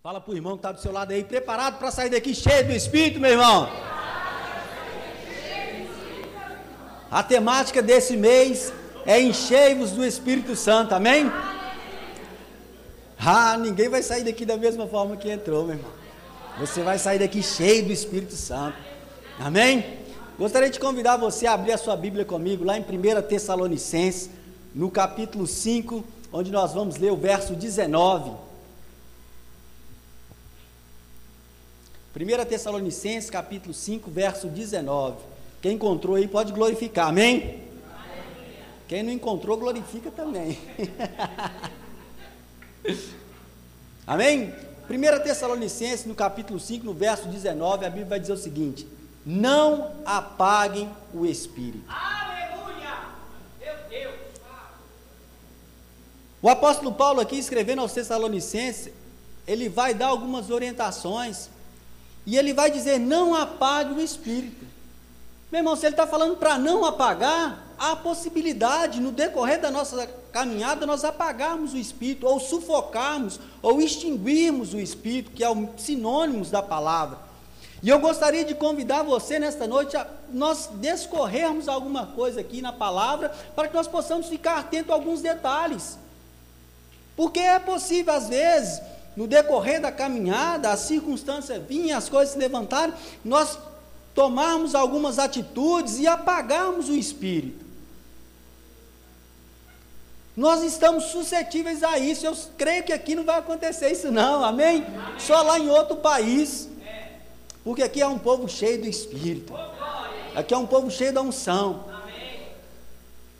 Fala 0.00 0.20
para 0.20 0.32
o 0.32 0.36
irmão 0.36 0.52
que 0.52 0.60
está 0.60 0.70
do 0.70 0.80
seu 0.80 0.92
lado 0.92 1.12
aí, 1.12 1.24
preparado 1.24 1.76
para 1.76 1.90
sair 1.90 2.08
daqui 2.08 2.32
cheio 2.32 2.64
do 2.64 2.72
Espírito, 2.72 3.18
meu 3.18 3.32
irmão. 3.32 3.68
A 7.10 7.20
temática 7.24 7.82
desse 7.82 8.16
mês 8.16 8.72
é 9.04 9.20
enchei-vos 9.20 9.90
do 9.90 10.06
Espírito 10.06 10.54
Santo, 10.54 10.94
amém? 10.94 11.28
Ah, 13.18 13.58
ninguém 13.58 13.88
vai 13.88 14.00
sair 14.00 14.22
daqui 14.22 14.46
da 14.46 14.56
mesma 14.56 14.86
forma 14.86 15.16
que 15.16 15.28
entrou, 15.28 15.64
meu 15.64 15.74
irmão. 15.76 15.90
Você 16.60 16.80
vai 16.80 16.96
sair 16.96 17.18
daqui 17.18 17.42
cheio 17.42 17.84
do 17.84 17.92
Espírito 17.92 18.34
Santo, 18.34 18.78
amém? 19.40 19.98
Gostaria 20.38 20.70
de 20.70 20.78
convidar 20.78 21.16
você 21.16 21.44
a 21.48 21.54
abrir 21.54 21.72
a 21.72 21.78
sua 21.78 21.96
Bíblia 21.96 22.24
comigo, 22.24 22.64
lá 22.64 22.78
em 22.78 22.82
1 22.82 23.22
Tessalonicenses, 23.22 24.30
no 24.72 24.92
capítulo 24.92 25.44
5, 25.44 26.04
onde 26.32 26.52
nós 26.52 26.72
vamos 26.72 26.98
ler 26.98 27.10
o 27.10 27.16
verso 27.16 27.54
19. 27.54 28.47
1 32.20 32.44
Tessalonicenses, 32.46 33.30
capítulo 33.30 33.72
5, 33.72 34.10
verso 34.10 34.48
19. 34.48 35.18
Quem 35.62 35.74
encontrou 35.74 36.16
aí 36.16 36.26
pode 36.26 36.52
glorificar, 36.52 37.06
amém? 37.08 37.62
Quem 38.88 39.04
não 39.04 39.12
encontrou, 39.12 39.56
glorifica 39.56 40.10
também. 40.10 40.58
amém? 44.04 44.52
1 44.90 45.22
Tessalonicenses, 45.22 46.06
no 46.06 46.14
capítulo 46.16 46.58
5, 46.58 46.84
no 46.84 46.92
verso 46.92 47.28
19, 47.28 47.86
a 47.86 47.88
Bíblia 47.88 48.06
vai 48.06 48.18
dizer 48.18 48.32
o 48.32 48.36
seguinte: 48.36 48.84
Não 49.24 49.92
apaguem 50.04 50.90
o 51.14 51.24
espírito. 51.24 51.84
Aleluia! 51.88 52.98
Meu 53.60 53.74
Deus! 53.88 54.14
O 56.42 56.48
apóstolo 56.48 56.92
Paulo, 56.92 57.20
aqui 57.20 57.38
escrevendo 57.38 57.80
aos 57.80 57.92
Tessalonicenses, 57.92 58.92
ele 59.46 59.68
vai 59.68 59.94
dar 59.94 60.08
algumas 60.08 60.50
orientações 60.50 61.48
e 62.28 62.36
ele 62.36 62.52
vai 62.52 62.70
dizer: 62.70 62.98
não 63.00 63.34
apague 63.34 63.94
o 63.94 64.00
espírito. 64.02 64.66
Meu 65.50 65.60
irmão, 65.60 65.74
se 65.74 65.86
ele 65.86 65.94
está 65.94 66.06
falando 66.06 66.36
para 66.36 66.58
não 66.58 66.84
apagar, 66.84 67.66
há 67.78 67.92
a 67.92 67.96
possibilidade, 67.96 69.00
no 69.00 69.10
decorrer 69.10 69.58
da 69.58 69.70
nossa 69.70 70.06
caminhada, 70.30 70.84
nós 70.84 71.04
apagarmos 71.04 71.72
o 71.72 71.78
espírito, 71.78 72.26
ou 72.26 72.38
sufocarmos, 72.38 73.40
ou 73.62 73.80
extinguirmos 73.80 74.74
o 74.74 74.78
espírito, 74.78 75.30
que 75.30 75.42
é 75.42 75.48
o 75.48 75.70
sinônimos 75.78 76.50
da 76.50 76.62
palavra. 76.62 77.18
E 77.82 77.88
eu 77.88 77.98
gostaria 77.98 78.44
de 78.44 78.54
convidar 78.54 79.02
você 79.02 79.38
nesta 79.38 79.66
noite 79.66 79.96
a 79.96 80.06
nós 80.30 80.68
descorrermos 80.74 81.66
alguma 81.66 82.08
coisa 82.08 82.42
aqui 82.42 82.60
na 82.60 82.74
palavra, 82.74 83.30
para 83.56 83.68
que 83.68 83.74
nós 83.74 83.88
possamos 83.88 84.26
ficar 84.26 84.58
atentos 84.58 84.90
a 84.90 84.94
alguns 84.94 85.22
detalhes. 85.22 85.96
Porque 87.16 87.40
é 87.40 87.58
possível, 87.58 88.12
às 88.12 88.28
vezes, 88.28 88.82
no 89.18 89.26
decorrer 89.26 89.80
da 89.80 89.90
caminhada, 89.90 90.70
as 90.70 90.78
circunstâncias 90.78 91.60
vinham, 91.66 91.98
as 91.98 92.08
coisas 92.08 92.34
se 92.34 92.38
levantaram, 92.38 92.94
nós 93.24 93.58
tomarmos 94.14 94.76
algumas 94.76 95.18
atitudes 95.18 95.98
e 95.98 96.06
apagarmos 96.06 96.88
o 96.88 96.94
espírito. 96.94 97.66
Nós 100.36 100.62
estamos 100.62 101.06
suscetíveis 101.06 101.82
a 101.82 101.98
isso. 101.98 102.24
Eu 102.26 102.36
creio 102.56 102.84
que 102.84 102.92
aqui 102.92 103.16
não 103.16 103.24
vai 103.24 103.40
acontecer 103.40 103.90
isso, 103.90 104.08
não, 104.08 104.44
amém? 104.44 104.84
amém. 104.86 105.18
Só 105.18 105.42
lá 105.42 105.58
em 105.58 105.68
outro 105.68 105.96
país. 105.96 106.68
Porque 107.64 107.82
aqui 107.82 108.00
é 108.00 108.06
um 108.06 108.20
povo 108.20 108.48
cheio 108.48 108.80
do 108.80 108.86
espírito. 108.86 109.52
Aqui 110.32 110.54
é 110.54 110.56
um 110.56 110.66
povo 110.66 110.92
cheio 110.92 111.12
da 111.12 111.22
unção. 111.22 111.86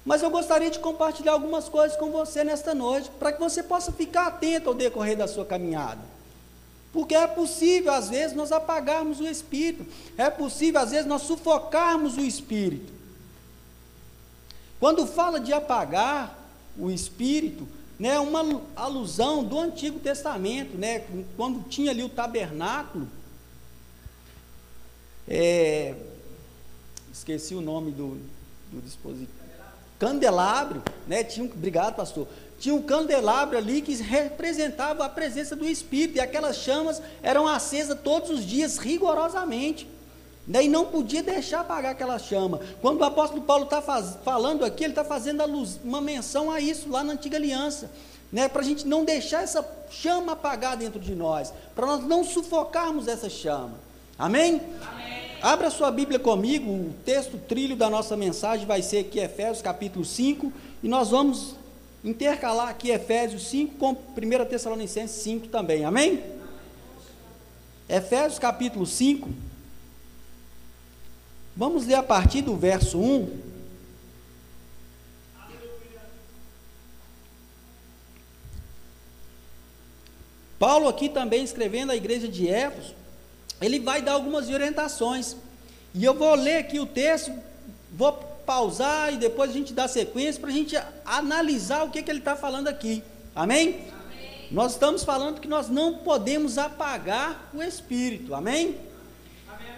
Mas 0.08 0.22
eu 0.22 0.30
gostaria 0.30 0.70
de 0.70 0.78
compartilhar 0.78 1.32
algumas 1.32 1.68
coisas 1.68 1.94
com 1.94 2.10
você 2.10 2.42
nesta 2.42 2.74
noite, 2.74 3.10
para 3.18 3.30
que 3.30 3.38
você 3.38 3.62
possa 3.62 3.92
ficar 3.92 4.28
atento 4.28 4.70
ao 4.70 4.74
decorrer 4.74 5.14
da 5.14 5.28
sua 5.28 5.44
caminhada. 5.44 6.00
Porque 6.94 7.14
é 7.14 7.26
possível, 7.26 7.92
às 7.92 8.08
vezes, 8.08 8.34
nós 8.34 8.50
apagarmos 8.50 9.20
o 9.20 9.28
espírito, 9.28 9.84
é 10.16 10.30
possível, 10.30 10.80
às 10.80 10.92
vezes, 10.92 11.04
nós 11.04 11.20
sufocarmos 11.20 12.16
o 12.16 12.22
espírito. 12.22 12.90
Quando 14.80 15.06
fala 15.06 15.38
de 15.38 15.52
apagar 15.52 16.38
o 16.78 16.90
espírito, 16.90 17.68
né, 17.98 18.14
é 18.14 18.20
uma 18.20 18.62
alusão 18.74 19.44
do 19.44 19.60
Antigo 19.60 20.00
Testamento, 20.00 20.78
né, 20.78 21.04
quando 21.36 21.68
tinha 21.68 21.90
ali 21.90 22.02
o 22.02 22.08
tabernáculo, 22.08 23.06
é, 25.28 25.94
esqueci 27.12 27.54
o 27.54 27.60
nome 27.60 27.90
do, 27.90 28.18
do 28.72 28.80
dispositivo 28.80 29.37
candelabro, 29.98 30.82
né? 31.06 31.24
Tinha 31.24 31.44
um, 31.44 31.48
obrigado, 31.48 31.96
pastor. 31.96 32.26
Tinha 32.58 32.74
um 32.74 32.82
candelabro 32.82 33.56
ali 33.56 33.80
que 33.80 33.94
representava 33.94 35.04
a 35.04 35.08
presença 35.08 35.54
do 35.54 35.66
Espírito, 35.66 36.16
e 36.16 36.20
aquelas 36.20 36.56
chamas 36.56 37.00
eram 37.22 37.46
acesas 37.46 37.98
todos 38.02 38.30
os 38.30 38.44
dias, 38.44 38.78
rigorosamente. 38.78 39.88
Né? 40.46 40.64
E 40.64 40.68
não 40.68 40.86
podia 40.86 41.22
deixar 41.22 41.60
apagar 41.60 41.92
aquela 41.92 42.18
chama. 42.18 42.60
Quando 42.80 43.00
o 43.00 43.04
apóstolo 43.04 43.42
Paulo 43.42 43.64
está 43.64 43.82
falando 43.82 44.64
aqui, 44.64 44.84
ele 44.84 44.92
está 44.92 45.04
fazendo 45.04 45.44
luz, 45.46 45.78
uma 45.84 46.00
menção 46.00 46.50
a 46.50 46.58
isso 46.58 46.88
lá 46.88 47.04
na 47.04 47.12
antiga 47.12 47.36
aliança. 47.36 47.90
Né? 48.32 48.48
Para 48.48 48.62
a 48.62 48.64
gente 48.64 48.86
não 48.86 49.04
deixar 49.04 49.42
essa 49.42 49.64
chama 49.90 50.32
apagar 50.32 50.76
dentro 50.76 50.98
de 50.98 51.14
nós, 51.14 51.52
para 51.74 51.86
nós 51.86 52.04
não 52.04 52.24
sufocarmos 52.24 53.06
essa 53.06 53.28
chama. 53.28 53.74
Amém? 54.18 54.60
Amém. 54.82 55.07
Abra 55.40 55.70
sua 55.70 55.92
Bíblia 55.92 56.18
comigo, 56.18 56.68
o 56.68 56.94
texto 57.04 57.38
trilho 57.38 57.76
da 57.76 57.88
nossa 57.88 58.16
mensagem 58.16 58.66
vai 58.66 58.82
ser 58.82 58.98
aqui 58.98 59.20
Efésios 59.20 59.62
capítulo 59.62 60.04
5, 60.04 60.52
e 60.82 60.88
nós 60.88 61.10
vamos 61.10 61.54
intercalar 62.02 62.68
aqui 62.68 62.90
Efésios 62.90 63.46
5 63.48 63.76
com 63.76 63.92
1 63.92 64.44
Tessalonicenses 64.46 65.22
5 65.22 65.46
também, 65.46 65.84
amém? 65.84 66.24
Efésios 67.88 68.40
capítulo 68.40 68.84
5, 68.84 69.30
vamos 71.56 71.86
ler 71.86 71.94
a 71.94 72.02
partir 72.02 72.42
do 72.42 72.56
verso 72.56 72.98
1. 72.98 73.48
Paulo 80.58 80.88
aqui 80.88 81.08
também 81.08 81.44
escrevendo 81.44 81.92
à 81.92 81.96
igreja 81.96 82.26
de 82.26 82.48
Éfeso, 82.48 82.92
ele 83.60 83.80
vai 83.80 84.02
dar 84.02 84.12
algumas 84.12 84.48
orientações. 84.48 85.36
E 85.94 86.04
eu 86.04 86.14
vou 86.14 86.34
ler 86.34 86.58
aqui 86.58 86.78
o 86.78 86.86
texto, 86.86 87.32
vou 87.92 88.12
pausar 88.12 89.12
e 89.12 89.16
depois 89.16 89.50
a 89.50 89.52
gente 89.52 89.72
dá 89.72 89.88
sequência 89.88 90.40
para 90.40 90.50
a 90.50 90.52
gente 90.52 90.76
analisar 91.04 91.84
o 91.84 91.90
que, 91.90 92.02
que 92.02 92.10
ele 92.10 92.20
está 92.20 92.36
falando 92.36 92.68
aqui. 92.68 93.02
Amém? 93.34 93.68
amém? 93.68 94.48
Nós 94.50 94.72
estamos 94.72 95.04
falando 95.04 95.40
que 95.40 95.48
nós 95.48 95.68
não 95.68 95.98
podemos 95.98 96.56
apagar 96.56 97.50
o 97.52 97.62
Espírito. 97.62 98.34
Amém? 98.34 98.76
amém? 99.48 99.72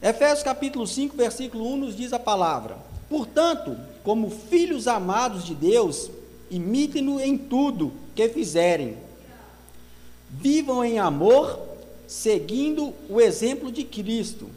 Efésios 0.00 0.42
capítulo 0.42 0.86
5, 0.86 1.16
versículo 1.16 1.70
1 1.74 1.76
nos 1.76 1.96
diz 1.96 2.12
a 2.12 2.18
palavra: 2.18 2.78
Portanto, 3.08 3.76
como 4.02 4.30
filhos 4.30 4.88
amados 4.88 5.44
de 5.44 5.54
Deus, 5.54 6.10
imitem-no 6.50 7.20
em 7.20 7.36
tudo 7.36 7.92
que 8.14 8.28
fizerem. 8.28 8.96
Vivam 10.30 10.84
em 10.84 10.98
amor 10.98 11.75
seguindo 12.06 12.92
o 13.08 13.20
exemplo 13.20 13.70
de 13.70 13.84
Cristo, 13.84 14.48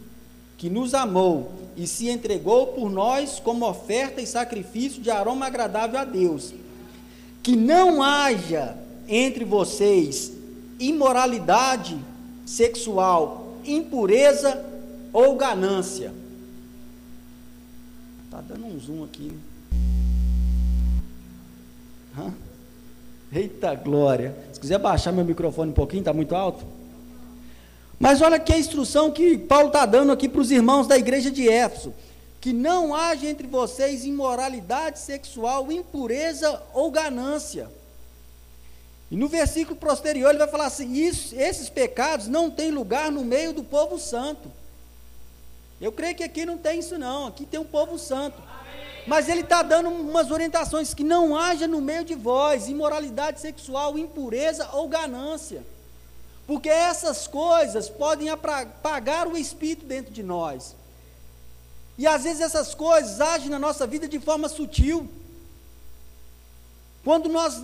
que 0.57 0.69
nos 0.69 0.93
amou 0.93 1.51
e 1.75 1.87
se 1.87 2.09
entregou 2.09 2.67
por 2.67 2.89
nós 2.89 3.39
como 3.39 3.67
oferta 3.67 4.21
e 4.21 4.27
sacrifício 4.27 5.01
de 5.01 5.09
aroma 5.09 5.47
agradável 5.47 5.99
a 5.99 6.03
Deus. 6.03 6.53
Que 7.41 7.55
não 7.55 8.03
haja 8.03 8.77
entre 9.07 9.45
vocês 9.45 10.33
imoralidade 10.79 11.97
sexual, 12.45 13.57
impureza 13.65 14.65
ou 15.13 15.35
ganância. 15.35 16.13
Tá 18.29 18.41
dando 18.41 18.65
um 18.65 18.79
zoom 18.79 19.03
aqui. 19.03 19.31
Né? 22.15 22.33
Eita 23.31 23.73
glória. 23.75 24.35
Se 24.51 24.59
quiser 24.59 24.79
baixar 24.79 25.11
meu 25.11 25.25
microfone 25.25 25.71
um 25.71 25.73
pouquinho, 25.73 26.01
está 26.01 26.13
muito 26.13 26.35
alto? 26.35 26.65
Mas 27.99 28.21
olha 28.21 28.39
que 28.39 28.53
a 28.53 28.57
instrução 28.57 29.11
que 29.11 29.37
Paulo 29.37 29.67
está 29.67 29.85
dando 29.85 30.11
aqui 30.11 30.29
para 30.29 30.39
os 30.39 30.51
irmãos 30.51 30.87
da 30.87 30.97
igreja 30.97 31.29
de 31.29 31.49
Éfeso: 31.49 31.93
que 32.39 32.53
não 32.53 32.95
haja 32.95 33.27
entre 33.27 33.45
vocês 33.45 34.05
imoralidade 34.05 34.99
sexual, 34.99 35.69
impureza 35.71 36.61
ou 36.73 36.89
ganância. 36.89 37.69
E 39.11 39.17
no 39.17 39.27
versículo 39.27 39.75
posterior 39.75 40.29
ele 40.29 40.39
vai 40.39 40.47
falar 40.47 40.67
assim: 40.67 40.93
isso, 40.93 41.35
esses 41.35 41.69
pecados 41.69 42.27
não 42.27 42.49
têm 42.49 42.71
lugar 42.71 43.11
no 43.11 43.25
meio 43.25 43.51
do 43.51 43.63
povo 43.63 43.99
santo. 43.99 44.49
Eu 45.81 45.91
creio 45.91 46.15
que 46.15 46.23
aqui 46.23 46.45
não 46.45 46.57
tem 46.57 46.79
isso, 46.79 46.97
não. 46.97 47.27
Aqui 47.27 47.45
tem 47.45 47.59
um 47.59 47.65
povo 47.65 47.97
santo. 47.97 48.41
Mas 49.07 49.27
ele 49.27 49.41
está 49.41 49.61
dando 49.61 49.89
umas 49.89 50.29
orientações 50.29 50.93
que 50.93 51.03
não 51.03 51.35
haja 51.35 51.67
no 51.67 51.81
meio 51.81 52.03
de 52.03 52.15
vós 52.15 52.67
imoralidade 52.67 53.39
sexual, 53.41 53.97
impureza 53.97 54.69
ou 54.73 54.87
ganância. 54.87 55.63
Porque 56.49 56.67
essas 56.67 57.27
coisas 57.27 57.89
podem 57.89 58.31
apagar 58.31 59.27
o 59.27 59.37
espírito 59.37 59.85
dentro 59.85 60.11
de 60.11 60.23
nós. 60.23 60.75
E 61.95 62.07
às 62.07 62.23
vezes 62.23 62.41
essas 62.41 62.73
coisas 62.73 63.21
agem 63.21 63.49
na 63.49 63.59
nossa 63.59 63.85
vida 63.85 64.07
de 64.07 64.19
forma 64.19 64.49
sutil. 64.49 65.07
Quando 67.03 67.29
nós 67.29 67.61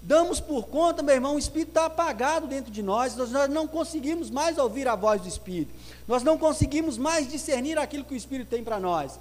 damos 0.00 0.40
por 0.40 0.66
conta, 0.68 1.02
meu 1.02 1.14
irmão, 1.14 1.34
o 1.34 1.38
Espírito 1.38 1.68
está 1.72 1.84
apagado 1.84 2.46
dentro 2.46 2.72
de 2.72 2.82
nós, 2.82 3.14
nós 3.16 3.30
não 3.50 3.68
conseguimos 3.68 4.30
mais 4.30 4.56
ouvir 4.56 4.88
a 4.88 4.96
voz 4.96 5.20
do 5.20 5.28
Espírito, 5.28 5.74
nós 6.08 6.22
não 6.22 6.38
conseguimos 6.38 6.96
mais 6.96 7.28
discernir 7.28 7.78
aquilo 7.78 8.02
que 8.02 8.14
o 8.14 8.16
Espírito 8.16 8.48
tem 8.48 8.64
para 8.64 8.80
nós. 8.80 9.20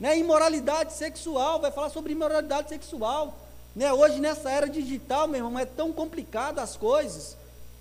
Né? 0.00 0.18
Imoralidade 0.18 0.94
sexual, 0.94 1.60
vai 1.60 1.70
falar 1.70 1.90
sobre 1.90 2.10
imoralidade 2.10 2.70
sexual. 2.70 3.38
Né? 3.76 3.92
Hoje, 3.92 4.18
nessa 4.18 4.50
era 4.50 4.68
digital, 4.68 5.28
meu 5.28 5.46
irmão, 5.46 5.56
é 5.60 5.64
tão 5.64 5.92
complicado 5.92 6.58
as 6.58 6.76
coisas. 6.76 7.36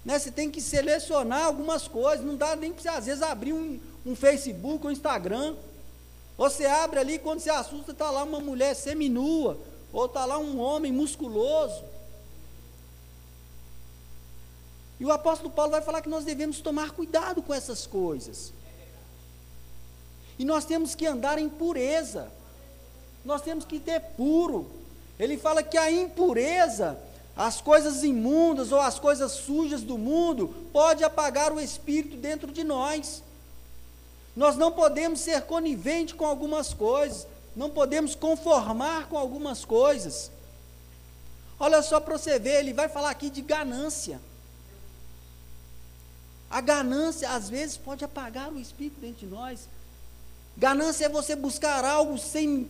Né? 0.08 0.18
Você 0.18 0.32
tem 0.32 0.50
que 0.50 0.62
selecionar 0.62 1.44
algumas 1.44 1.86
coisas, 1.86 2.26
não 2.26 2.38
dá 2.38 2.56
nem 2.56 2.72
para 2.72 2.82
você, 2.82 2.88
às 2.88 3.06
vezes, 3.08 3.22
abrir 3.22 3.52
um, 3.52 3.78
um 4.06 4.16
Facebook, 4.16 4.88
um 4.88 4.90
Instagram. 4.90 5.54
Você 6.38 6.66
abre 6.66 6.98
ali, 6.98 7.20
quando 7.20 7.42
você 7.42 7.50
assusta, 7.50 7.92
está 7.92 8.10
lá 8.10 8.24
uma 8.24 8.40
mulher 8.40 8.74
seminua, 8.74 9.60
ou 9.92 10.06
está 10.06 10.24
lá 10.24 10.38
um 10.38 10.62
homem 10.62 10.94
musculoso. 10.94 11.84
E 14.98 15.04
o 15.04 15.12
apóstolo 15.12 15.50
Paulo 15.50 15.72
vai 15.72 15.82
falar 15.82 16.02
que 16.02 16.08
nós 16.08 16.24
devemos 16.24 16.62
tomar 16.62 16.92
cuidado 16.92 17.42
com 17.42 17.54
essas 17.54 17.86
coisas. 17.86 18.54
E 20.40 20.46
nós 20.46 20.64
temos 20.64 20.96
que 20.96 21.06
andar 21.06 21.38
em 21.38 21.50
pureza. 21.50 22.32
Nós 23.26 23.42
temos 23.42 23.66
que 23.66 23.78
ter 23.78 24.00
puro. 24.16 24.72
Ele 25.20 25.38
fala 25.38 25.62
que 25.62 25.78
a 25.78 25.92
impureza, 25.92 26.98
as 27.38 27.62
coisas 27.62 28.04
imundas 28.04 28.72
ou 28.72 28.82
as 28.82 28.98
coisas 28.98 29.32
sujas 29.32 29.84
do 29.84 29.98
mundo, 29.98 30.54
pode 30.74 31.04
apagar 31.04 31.54
o 31.54 31.60
espírito 31.60 32.18
dentro 32.18 32.52
de 32.52 32.64
nós. 32.64 33.22
Nós 34.36 34.56
não 34.56 34.72
podemos 34.72 35.20
ser 35.20 35.42
conivente 35.44 36.16
com 36.16 36.26
algumas 36.26 36.74
coisas, 36.74 37.28
não 37.56 37.70
podemos 37.70 38.16
conformar 38.16 39.08
com 39.08 39.18
algumas 39.18 39.64
coisas. 39.64 40.32
Olha 41.60 41.82
só 41.82 42.00
para 42.00 42.18
você 42.18 42.40
ver, 42.40 42.60
ele 42.60 42.74
vai 42.74 42.90
falar 42.90 43.12
aqui 43.12 43.30
de 43.30 43.42
ganância. 43.42 44.20
A 46.50 46.62
ganância, 46.62 47.30
às 47.32 47.50
vezes, 47.50 47.78
pode 47.78 48.04
apagar 48.04 48.52
o 48.52 48.60
espírito 48.60 49.00
dentro 49.00 49.26
de 49.26 49.26
nós. 49.28 49.68
Ganância 50.56 51.06
é 51.06 51.10
você 51.10 51.36
buscar 51.36 51.84
algo 51.86 52.18
sem, 52.18 52.70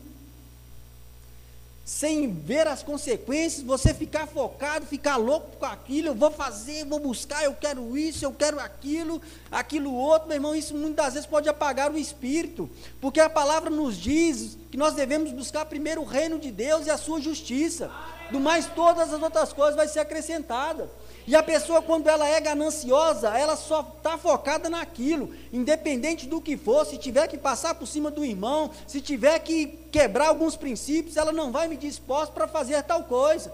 sem 1.87 2.33
ver 2.33 2.67
as 2.67 2.83
consequências, 2.83 3.63
você 3.63 3.93
ficar 3.93 4.27
focado, 4.27 4.85
ficar 4.85 5.15
louco 5.15 5.55
com 5.55 5.65
aquilo, 5.65 6.09
eu 6.09 6.13
vou 6.13 6.29
fazer, 6.29 6.83
vou 6.83 6.99
buscar, 6.99 7.45
eu 7.45 7.53
quero 7.53 7.97
isso, 7.97 8.25
eu 8.25 8.33
quero 8.33 8.59
aquilo, 8.59 9.21
aquilo 9.49 9.93
outro, 9.93 10.27
meu 10.27 10.35
irmão, 10.35 10.53
isso 10.53 10.75
muitas 10.75 11.13
vezes 11.13 11.25
pode 11.25 11.47
apagar 11.47 11.89
o 11.89 11.97
espírito, 11.97 12.69
porque 12.99 13.21
a 13.21 13.29
palavra 13.29 13.69
nos 13.69 13.95
diz 13.95 14.57
que 14.69 14.75
nós 14.75 14.95
devemos 14.95 15.31
buscar 15.31 15.63
primeiro 15.63 16.01
o 16.01 16.05
reino 16.05 16.37
de 16.37 16.51
Deus 16.51 16.87
e 16.87 16.89
a 16.89 16.97
sua 16.97 17.21
justiça, 17.21 17.89
do 18.31 18.39
mais 18.41 18.65
todas 18.65 19.13
as 19.13 19.23
outras 19.23 19.53
coisas 19.53 19.77
vai 19.77 19.87
ser 19.87 20.01
acrescentada. 20.01 20.89
E 21.27 21.35
a 21.35 21.43
pessoa, 21.43 21.81
quando 21.81 22.07
ela 22.07 22.25
é 22.25 22.39
gananciosa, 22.39 23.37
ela 23.37 23.57
só 23.57 23.81
está 23.81 24.17
focada 24.17 24.69
naquilo, 24.69 25.35
independente 25.51 26.25
do 26.25 26.39
que 26.39 26.55
for. 26.55 26.85
Se 26.85 26.97
tiver 26.97 27.27
que 27.27 27.37
passar 27.37 27.75
por 27.75 27.85
cima 27.85 28.09
do 28.09 28.23
irmão, 28.23 28.71
se 28.87 29.01
tiver 29.01 29.37
que 29.39 29.67
quebrar 29.91 30.29
alguns 30.29 30.55
princípios, 30.55 31.17
ela 31.17 31.33
não 31.33 31.51
vai 31.51 31.67
me 31.67 31.75
disposta 31.75 32.33
para 32.33 32.47
fazer 32.47 32.81
tal 32.83 33.03
coisa. 33.03 33.53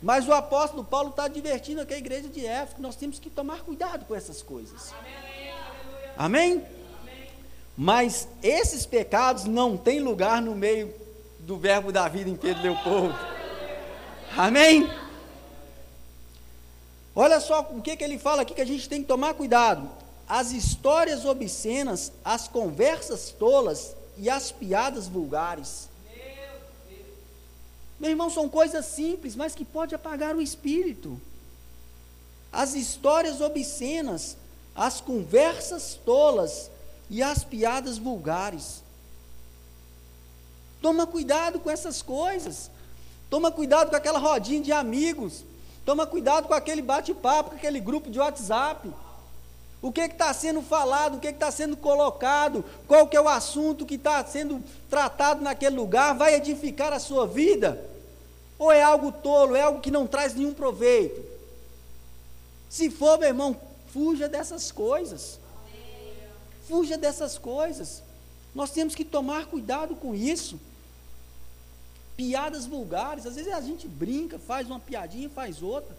Mas 0.00 0.28
o 0.28 0.32
apóstolo 0.32 0.84
Paulo 0.84 1.10
está 1.10 1.24
advertindo 1.24 1.80
aqui 1.80 1.94
a 1.94 1.98
igreja 1.98 2.28
de 2.28 2.46
Éfeso 2.46 2.76
que 2.76 2.82
nós 2.82 2.94
temos 2.94 3.18
que 3.18 3.28
tomar 3.28 3.62
cuidado 3.62 4.04
com 4.04 4.14
essas 4.14 4.40
coisas. 4.40 4.94
Amém? 6.16 6.62
Mas 7.76 8.28
esses 8.44 8.86
pecados 8.86 9.44
não 9.44 9.76
têm 9.76 9.98
lugar 9.98 10.40
no 10.40 10.54
meio 10.54 10.94
do 11.40 11.56
verbo 11.58 11.90
da 11.90 12.06
vida 12.06 12.30
em 12.30 12.36
Pedro 12.36 12.62
Leopoldo. 12.62 13.18
Amém? 14.36 14.88
Olha 17.18 17.40
só 17.40 17.62
o 17.70 17.80
que, 17.80 17.96
que 17.96 18.04
ele 18.04 18.18
fala 18.18 18.42
aqui 18.42 18.52
que 18.52 18.60
a 18.60 18.66
gente 18.66 18.86
tem 18.86 19.00
que 19.00 19.08
tomar 19.08 19.32
cuidado. 19.32 19.88
As 20.28 20.52
histórias 20.52 21.24
obscenas, 21.24 22.12
as 22.22 22.46
conversas 22.46 23.30
tolas 23.30 23.96
e 24.18 24.28
as 24.28 24.52
piadas 24.52 25.08
vulgares. 25.08 25.88
Meu 27.98 28.10
irmão, 28.10 28.28
são 28.28 28.50
coisas 28.50 28.84
simples, 28.84 29.34
mas 29.34 29.54
que 29.54 29.64
pode 29.64 29.94
apagar 29.94 30.36
o 30.36 30.42
espírito. 30.42 31.18
As 32.52 32.74
histórias 32.74 33.40
obscenas, 33.40 34.36
as 34.74 35.00
conversas 35.00 35.98
tolas 36.04 36.70
e 37.08 37.22
as 37.22 37.42
piadas 37.42 37.96
vulgares. 37.96 38.82
Toma 40.82 41.06
cuidado 41.06 41.58
com 41.60 41.70
essas 41.70 42.02
coisas. 42.02 42.70
Toma 43.30 43.50
cuidado 43.50 43.88
com 43.88 43.96
aquela 43.96 44.18
rodinha 44.18 44.60
de 44.60 44.70
amigos 44.70 45.46
Toma 45.86 46.04
cuidado 46.04 46.48
com 46.48 46.54
aquele 46.54 46.82
bate-papo, 46.82 47.50
com 47.50 47.56
aquele 47.56 47.78
grupo 47.78 48.10
de 48.10 48.18
WhatsApp. 48.18 48.90
O 49.80 49.92
que 49.92 50.00
está 50.00 50.34
sendo 50.34 50.60
falado, 50.60 51.16
o 51.16 51.20
que 51.20 51.28
está 51.28 51.48
sendo 51.52 51.76
colocado, 51.76 52.64
qual 52.88 53.06
que 53.06 53.16
é 53.16 53.20
o 53.20 53.28
assunto 53.28 53.86
que 53.86 53.94
está 53.94 54.24
sendo 54.24 54.60
tratado 54.90 55.42
naquele 55.42 55.76
lugar, 55.76 56.12
vai 56.16 56.34
edificar 56.34 56.92
a 56.92 56.98
sua 56.98 57.24
vida? 57.24 57.80
Ou 58.58 58.72
é 58.72 58.82
algo 58.82 59.12
tolo, 59.12 59.54
é 59.54 59.62
algo 59.62 59.80
que 59.80 59.92
não 59.92 60.08
traz 60.08 60.34
nenhum 60.34 60.52
proveito? 60.52 61.22
Se 62.68 62.90
for, 62.90 63.16
meu 63.20 63.28
irmão, 63.28 63.56
fuja 63.92 64.28
dessas 64.28 64.72
coisas. 64.72 65.38
Fuja 66.66 66.98
dessas 66.98 67.38
coisas. 67.38 68.02
Nós 68.52 68.70
temos 68.70 68.96
que 68.96 69.04
tomar 69.04 69.46
cuidado 69.46 69.94
com 69.94 70.16
isso 70.16 70.58
piadas 72.16 72.66
vulgares. 72.66 73.26
Às 73.26 73.36
vezes 73.36 73.52
a 73.52 73.60
gente 73.60 73.86
brinca, 73.86 74.38
faz 74.38 74.66
uma 74.66 74.80
piadinha, 74.80 75.28
faz 75.28 75.62
outra. 75.62 75.96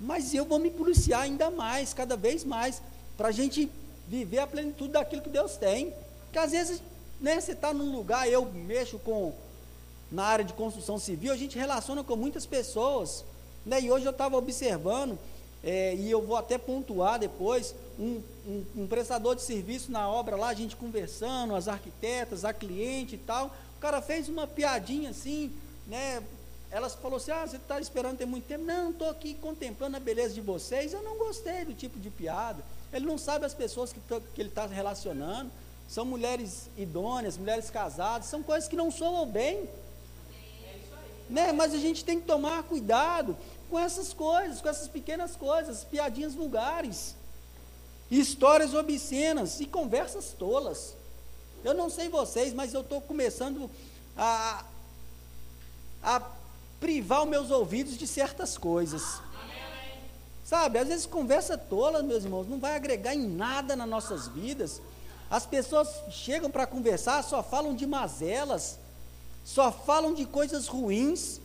Mas 0.00 0.32
eu 0.34 0.44
vou 0.44 0.58
me 0.58 0.70
policiar 0.70 1.22
ainda 1.22 1.50
mais, 1.50 1.92
cada 1.92 2.16
vez 2.16 2.44
mais, 2.44 2.80
para 3.16 3.28
a 3.28 3.32
gente 3.32 3.70
viver 4.08 4.38
a 4.38 4.46
plenitude 4.46 4.92
daquilo 4.92 5.22
que 5.22 5.28
Deus 5.28 5.56
tem. 5.56 5.92
Porque 6.24 6.38
às 6.38 6.52
vezes, 6.52 6.82
né, 7.20 7.38
você 7.40 7.52
está 7.52 7.74
num 7.74 7.94
lugar, 7.94 8.28
eu 8.28 8.50
mexo 8.50 8.98
com 8.98 9.32
na 10.10 10.24
área 10.24 10.44
de 10.44 10.52
construção 10.54 10.98
civil, 10.98 11.32
a 11.32 11.36
gente 11.36 11.56
relaciona 11.56 12.02
com 12.02 12.16
muitas 12.16 12.46
pessoas. 12.46 13.24
Né, 13.64 13.82
e 13.82 13.90
hoje 13.90 14.06
eu 14.06 14.10
estava 14.10 14.36
observando, 14.36 15.18
é, 15.62 15.94
e 15.94 16.10
eu 16.10 16.22
vou 16.22 16.36
até 16.36 16.56
pontuar 16.56 17.18
depois, 17.18 17.74
um, 17.98 18.22
um, 18.46 18.64
um, 18.78 18.86
prestador 18.86 19.36
de 19.36 19.42
serviço 19.42 19.92
na 19.92 20.08
obra 20.08 20.34
lá, 20.34 20.48
a 20.48 20.54
gente 20.54 20.74
conversando, 20.74 21.54
as 21.54 21.68
arquitetas, 21.68 22.44
a 22.44 22.52
cliente 22.52 23.16
e 23.16 23.18
tal. 23.18 23.54
O 23.80 23.86
cara 23.88 24.02
fez 24.02 24.28
uma 24.28 24.46
piadinha 24.46 25.08
assim, 25.08 25.50
né? 25.86 26.22
Ela 26.70 26.90
falou 26.90 27.16
assim: 27.16 27.30
Ah, 27.30 27.46
você 27.46 27.56
está 27.56 27.80
esperando 27.80 28.18
ter 28.18 28.26
muito 28.26 28.44
tempo? 28.44 28.62
Não, 28.62 28.90
estou 28.90 29.08
aqui 29.08 29.32
contemplando 29.32 29.96
a 29.96 30.00
beleza 30.00 30.34
de 30.34 30.42
vocês. 30.42 30.92
Eu 30.92 31.02
não 31.02 31.16
gostei 31.16 31.64
do 31.64 31.72
tipo 31.72 31.98
de 31.98 32.10
piada. 32.10 32.62
Ele 32.92 33.06
não 33.06 33.16
sabe 33.16 33.46
as 33.46 33.54
pessoas 33.54 33.90
que, 33.90 33.98
que 34.34 34.42
ele 34.42 34.50
está 34.50 34.66
relacionando. 34.66 35.50
São 35.88 36.04
mulheres 36.04 36.68
idôneas, 36.76 37.38
mulheres 37.38 37.70
casadas, 37.70 38.26
são 38.28 38.42
coisas 38.42 38.68
que 38.68 38.76
não 38.76 38.90
soam 38.90 39.24
bem. 39.24 39.66
Né? 41.30 41.50
Mas 41.50 41.72
a 41.72 41.78
gente 41.78 42.04
tem 42.04 42.20
que 42.20 42.26
tomar 42.26 42.62
cuidado 42.64 43.34
com 43.70 43.78
essas 43.78 44.12
coisas, 44.12 44.60
com 44.60 44.68
essas 44.68 44.88
pequenas 44.88 45.36
coisas, 45.36 45.84
piadinhas 45.84 46.34
vulgares, 46.34 47.16
histórias 48.10 48.74
obscenas 48.74 49.58
e 49.58 49.64
conversas 49.64 50.34
tolas. 50.38 50.99
Eu 51.64 51.74
não 51.74 51.90
sei 51.90 52.08
vocês, 52.08 52.52
mas 52.52 52.72
eu 52.72 52.80
estou 52.80 53.00
começando 53.00 53.70
a, 54.16 54.64
a 56.02 56.22
privar 56.78 57.22
os 57.22 57.28
meus 57.28 57.50
ouvidos 57.50 57.96
de 57.96 58.06
certas 58.06 58.56
coisas. 58.56 59.20
Sabe, 60.44 60.78
às 60.78 60.88
vezes 60.88 61.06
conversa 61.06 61.56
tola, 61.56 62.02
meus 62.02 62.24
irmãos, 62.24 62.48
não 62.48 62.58
vai 62.58 62.74
agregar 62.74 63.14
em 63.14 63.28
nada 63.28 63.76
nas 63.76 63.88
nossas 63.88 64.26
vidas. 64.26 64.82
As 65.30 65.46
pessoas 65.46 65.88
chegam 66.10 66.50
para 66.50 66.66
conversar, 66.66 67.22
só 67.22 67.40
falam 67.40 67.72
de 67.72 67.86
mazelas, 67.86 68.76
só 69.44 69.70
falam 69.70 70.12
de 70.12 70.26
coisas 70.26 70.66
ruins, 70.66 71.40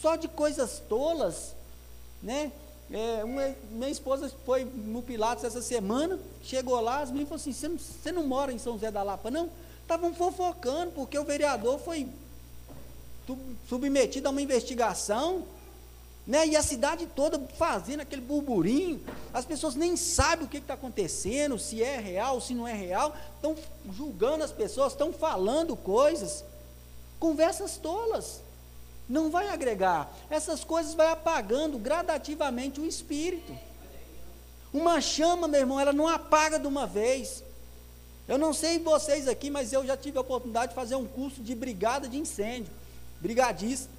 só 0.00 0.16
de 0.16 0.26
coisas 0.26 0.82
tolas, 0.88 1.54
né? 2.20 2.50
É, 2.92 3.24
uma, 3.24 3.54
minha 3.70 3.88
esposa 3.88 4.30
foi 4.44 4.64
no 4.64 5.02
Pilatos 5.02 5.44
essa 5.44 5.62
semana, 5.62 6.18
chegou 6.42 6.78
lá, 6.78 7.00
as 7.00 7.10
meninas 7.10 7.28
falaram 7.28 7.40
assim, 7.40 7.52
você 7.54 7.68
não, 7.68 7.78
você 7.78 8.12
não 8.12 8.26
mora 8.26 8.52
em 8.52 8.58
São 8.58 8.74
José 8.74 8.90
da 8.90 9.02
Lapa, 9.02 9.30
não? 9.30 9.48
Estavam 9.80 10.12
fofocando, 10.12 10.92
porque 10.92 11.18
o 11.18 11.24
vereador 11.24 11.78
foi 11.78 12.06
submetido 13.66 14.28
a 14.28 14.30
uma 14.30 14.42
investigação, 14.42 15.46
né? 16.26 16.46
e 16.46 16.54
a 16.54 16.62
cidade 16.62 17.06
toda 17.06 17.38
fazendo 17.56 18.00
aquele 18.00 18.20
burburinho, 18.20 19.00
as 19.32 19.46
pessoas 19.46 19.74
nem 19.74 19.96
sabem 19.96 20.44
o 20.44 20.48
que 20.48 20.58
está 20.58 20.74
acontecendo, 20.74 21.58
se 21.58 21.82
é 21.82 21.98
real, 21.98 22.42
se 22.42 22.52
não 22.52 22.68
é 22.68 22.74
real, 22.74 23.16
estão 23.36 23.56
julgando 23.90 24.44
as 24.44 24.52
pessoas, 24.52 24.92
estão 24.92 25.14
falando 25.14 25.74
coisas, 25.76 26.44
conversas 27.18 27.78
tolas 27.78 28.42
não 29.08 29.30
vai 29.30 29.48
agregar. 29.48 30.10
Essas 30.30 30.64
coisas 30.64 30.94
vai 30.94 31.08
apagando 31.08 31.78
gradativamente 31.78 32.80
o 32.80 32.86
espírito. 32.86 33.56
Uma 34.72 35.00
chama, 35.00 35.46
meu 35.46 35.60
irmão, 35.60 35.78
ela 35.78 35.92
não 35.92 36.08
apaga 36.08 36.58
de 36.58 36.66
uma 36.66 36.86
vez. 36.86 37.44
Eu 38.26 38.38
não 38.38 38.54
sei 38.54 38.78
vocês 38.78 39.28
aqui, 39.28 39.50
mas 39.50 39.72
eu 39.72 39.84
já 39.84 39.96
tive 39.96 40.16
a 40.16 40.22
oportunidade 40.22 40.68
de 40.68 40.74
fazer 40.74 40.94
um 40.94 41.06
curso 41.06 41.42
de 41.42 41.54
brigada 41.54 42.08
de 42.08 42.16
incêndio, 42.16 42.72
brigadista. 43.20 43.90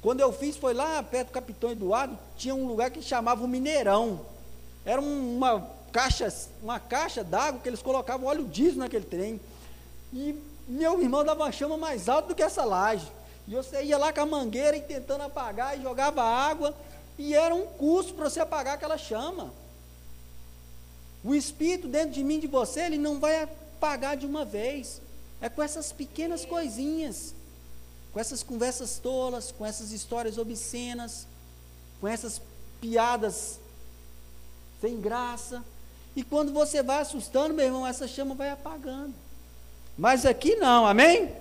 Quando 0.00 0.20
eu 0.20 0.32
fiz, 0.32 0.56
foi 0.56 0.74
lá 0.74 1.02
perto 1.02 1.28
do 1.28 1.32
Capitão 1.32 1.70
Eduardo, 1.70 2.16
tinha 2.36 2.54
um 2.54 2.66
lugar 2.66 2.90
que 2.90 3.00
chamava 3.00 3.42
o 3.42 3.48
Mineirão. 3.48 4.20
Era 4.84 5.00
um, 5.00 5.36
uma 5.36 5.66
caixa, 5.90 6.32
uma 6.62 6.78
caixa 6.78 7.24
d'água 7.24 7.60
que 7.60 7.68
eles 7.68 7.80
colocavam 7.80 8.28
óleo 8.28 8.44
diesel 8.44 8.80
naquele 8.80 9.06
trem. 9.06 9.40
E 10.12 10.38
meu 10.68 11.00
irmão 11.00 11.24
dava 11.24 11.42
uma 11.42 11.50
chama 11.50 11.76
mais 11.76 12.08
alta 12.08 12.28
do 12.28 12.34
que 12.34 12.42
essa 12.42 12.64
laje. 12.64 13.10
E 13.46 13.54
você 13.54 13.82
ia 13.82 13.98
lá 13.98 14.12
com 14.12 14.20
a 14.20 14.26
mangueira 14.26 14.76
e 14.76 14.80
tentando 14.80 15.22
apagar 15.22 15.78
e 15.78 15.82
jogava 15.82 16.22
água. 16.22 16.74
E 17.18 17.34
era 17.34 17.54
um 17.54 17.66
custo 17.66 18.14
para 18.14 18.28
você 18.28 18.40
apagar 18.40 18.74
aquela 18.74 18.98
chama. 18.98 19.52
O 21.22 21.34
Espírito 21.34 21.88
dentro 21.88 22.10
de 22.10 22.24
mim, 22.24 22.40
de 22.40 22.46
você, 22.46 22.80
ele 22.80 22.98
não 22.98 23.18
vai 23.18 23.42
apagar 23.42 24.16
de 24.16 24.26
uma 24.26 24.44
vez. 24.44 25.00
É 25.40 25.48
com 25.48 25.62
essas 25.62 25.92
pequenas 25.92 26.44
coisinhas 26.44 27.34
com 28.14 28.20
essas 28.20 28.44
conversas 28.44 28.96
tolas, 28.96 29.50
com 29.50 29.66
essas 29.66 29.90
histórias 29.90 30.38
obscenas, 30.38 31.26
com 32.00 32.06
essas 32.06 32.40
piadas 32.80 33.58
sem 34.80 35.00
graça. 35.00 35.64
E 36.14 36.22
quando 36.22 36.52
você 36.52 36.80
vai 36.80 37.00
assustando, 37.00 37.52
meu 37.52 37.64
irmão, 37.64 37.84
essa 37.84 38.06
chama 38.06 38.36
vai 38.36 38.50
apagando. 38.50 39.12
Mas 39.98 40.24
aqui 40.24 40.54
não, 40.54 40.86
amém? 40.86 41.24
amém. 41.24 41.36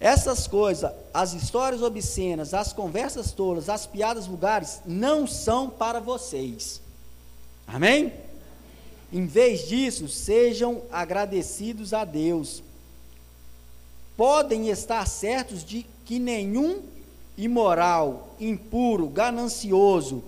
Essas 0.00 0.46
coisas, 0.46 0.90
as 1.12 1.34
histórias 1.34 1.82
obscenas, 1.82 2.54
as 2.54 2.72
conversas 2.72 3.32
tolas, 3.32 3.68
as 3.68 3.86
piadas 3.86 4.26
vulgares, 4.26 4.80
não 4.86 5.26
são 5.26 5.68
para 5.68 6.00
vocês. 6.00 6.80
Amém? 7.66 8.12
Em 9.12 9.26
vez 9.26 9.68
disso, 9.68 10.08
sejam 10.08 10.82
agradecidos 10.90 11.92
a 11.92 12.04
Deus 12.04 12.62
podem 14.20 14.68
estar 14.68 15.06
certos 15.06 15.64
de 15.64 15.86
que 16.04 16.18
nenhum 16.18 16.82
imoral, 17.38 18.36
impuro, 18.38 19.08
ganancioso, 19.08 20.22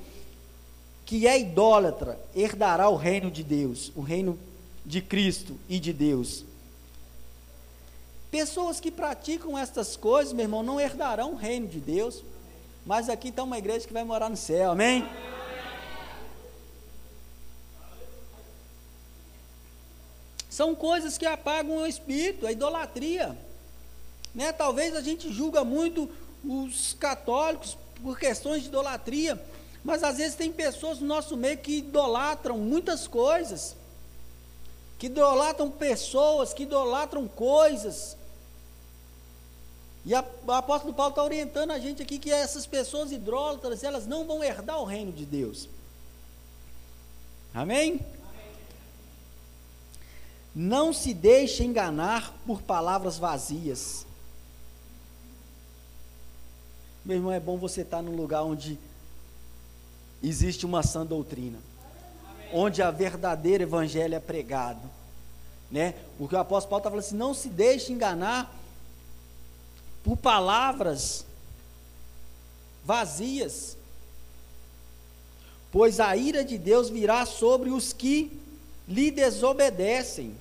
que 1.05 1.27
é 1.27 1.39
idólatra, 1.39 2.19
herdará 2.35 2.89
o 2.89 2.97
reino 2.97 3.31
de 3.31 3.45
Deus, 3.45 3.93
o 3.95 4.01
reino 4.01 4.39
de 4.83 5.03
Cristo 5.03 5.59
e 5.69 5.79
de 5.79 5.93
Deus. 5.93 6.43
Pessoas 8.33 8.81
que 8.81 8.91
praticam 8.91 9.59
estas 9.59 9.95
coisas, 9.95 10.33
meu 10.33 10.45
irmão, 10.47 10.63
não 10.63 10.81
herdarão 10.81 11.33
o 11.33 11.37
reino 11.37 11.69
de 11.69 11.79
Deus, 11.79 12.25
mas 12.87 13.11
aqui 13.11 13.29
está 13.29 13.43
uma 13.43 13.59
igreja 13.59 13.87
que 13.87 13.93
vai 13.93 14.05
morar 14.05 14.31
no 14.31 14.39
céu, 14.39 14.71
amém? 14.71 15.07
São 20.49 20.75
coisas 20.75 21.19
que 21.19 21.27
apagam 21.27 21.77
o 21.77 21.87
espírito, 21.87 22.47
a 22.47 22.53
idolatria. 22.53 23.37
Né? 24.35 24.51
Talvez 24.51 24.97
a 24.97 25.03
gente 25.03 25.31
julga 25.31 25.63
muito 25.63 26.09
os 26.43 26.95
católicos 26.95 27.77
por 28.03 28.19
questões 28.19 28.63
de 28.63 28.69
idolatria, 28.69 29.39
mas 29.85 30.03
às 30.03 30.17
vezes 30.17 30.37
tem 30.37 30.51
pessoas 30.51 31.01
no 31.01 31.07
nosso 31.07 31.37
meio 31.37 31.59
que 31.59 31.81
idolatram 31.81 32.57
muitas 32.57 33.07
coisas, 33.07 33.77
que 34.99 35.05
idolatram 35.05 35.71
pessoas, 35.71 36.55
que 36.55 36.63
idolatram 36.63 37.29
coisas. 37.29 38.22
E 40.05 40.15
a, 40.15 40.25
o 40.47 40.53
apóstolo 40.53 40.93
Paulo 40.93 41.11
está 41.11 41.23
orientando 41.23 41.71
a 41.71 41.79
gente 41.79 42.03
aqui 42.03 42.19
que 42.19 42.31
essas 42.31 42.67
pessoas 42.67 43.13
idólatras, 43.13 43.85
elas 43.85 44.07
não 44.07 44.27
vão 44.27 44.43
herdar 44.43 44.81
o 44.81 44.85
reino 44.85 45.13
de 45.13 45.25
Deus. 45.25 45.69
Amém? 47.55 48.01
Não 50.55 50.93
se 50.93 51.15
deixe 51.15 51.65
enganar 51.65 52.35
por 52.47 52.63
palavras 52.63 53.17
vazias 53.19 54.05
meu 57.05 57.17
irmão, 57.17 57.33
é 57.33 57.41
bom 57.41 57.57
você 57.57 57.81
estar 57.81 58.01
num 58.01 58.15
lugar 58.15 58.45
onde 58.45 58.79
existe 60.23 60.65
uma 60.65 60.85
sã 60.85 61.05
doutrina, 61.05 61.59
onde 62.53 62.81
a 62.81 62.93
verdadeira 62.93 63.65
evangelho 63.65 64.15
é 64.15 64.21
pregado, 64.21 64.89
né? 65.69 65.97
Porque 66.17 66.37
o 66.37 66.39
apóstolo 66.39 66.71
Paulo 66.71 66.81
está 66.81 66.91
falando 66.91 67.05
assim: 67.05 67.17
não 67.17 67.35
se 67.35 67.49
deixe 67.49 67.93
enganar 67.93 68.55
por 70.05 70.17
palavras 70.17 71.25
vazias, 72.85 73.77
pois 75.71 76.01
a 76.01 76.17
ira 76.17 76.45
de 76.45 76.59
Deus 76.59 76.91
virá 76.91 77.25
sobre 77.25 77.71
os 77.71 77.93
que 77.93 78.31
lhe 78.89 79.11
desobedecem. 79.11 80.35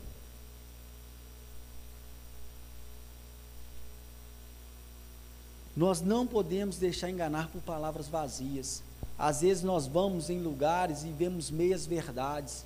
Nós 5.76 6.02
não 6.02 6.28
podemos 6.28 6.78
deixar 6.78 7.10
enganar 7.10 7.48
por 7.48 7.62
palavras 7.62 8.08
vazias. 8.08 8.84
Às 9.18 9.42
vezes 9.42 9.64
nós 9.64 9.88
vamos 9.88 10.30
em 10.30 10.40
lugares 10.40 11.04
e 11.04 11.10
vemos 11.10 11.50
meias 11.50 11.86
verdades. 11.86 12.66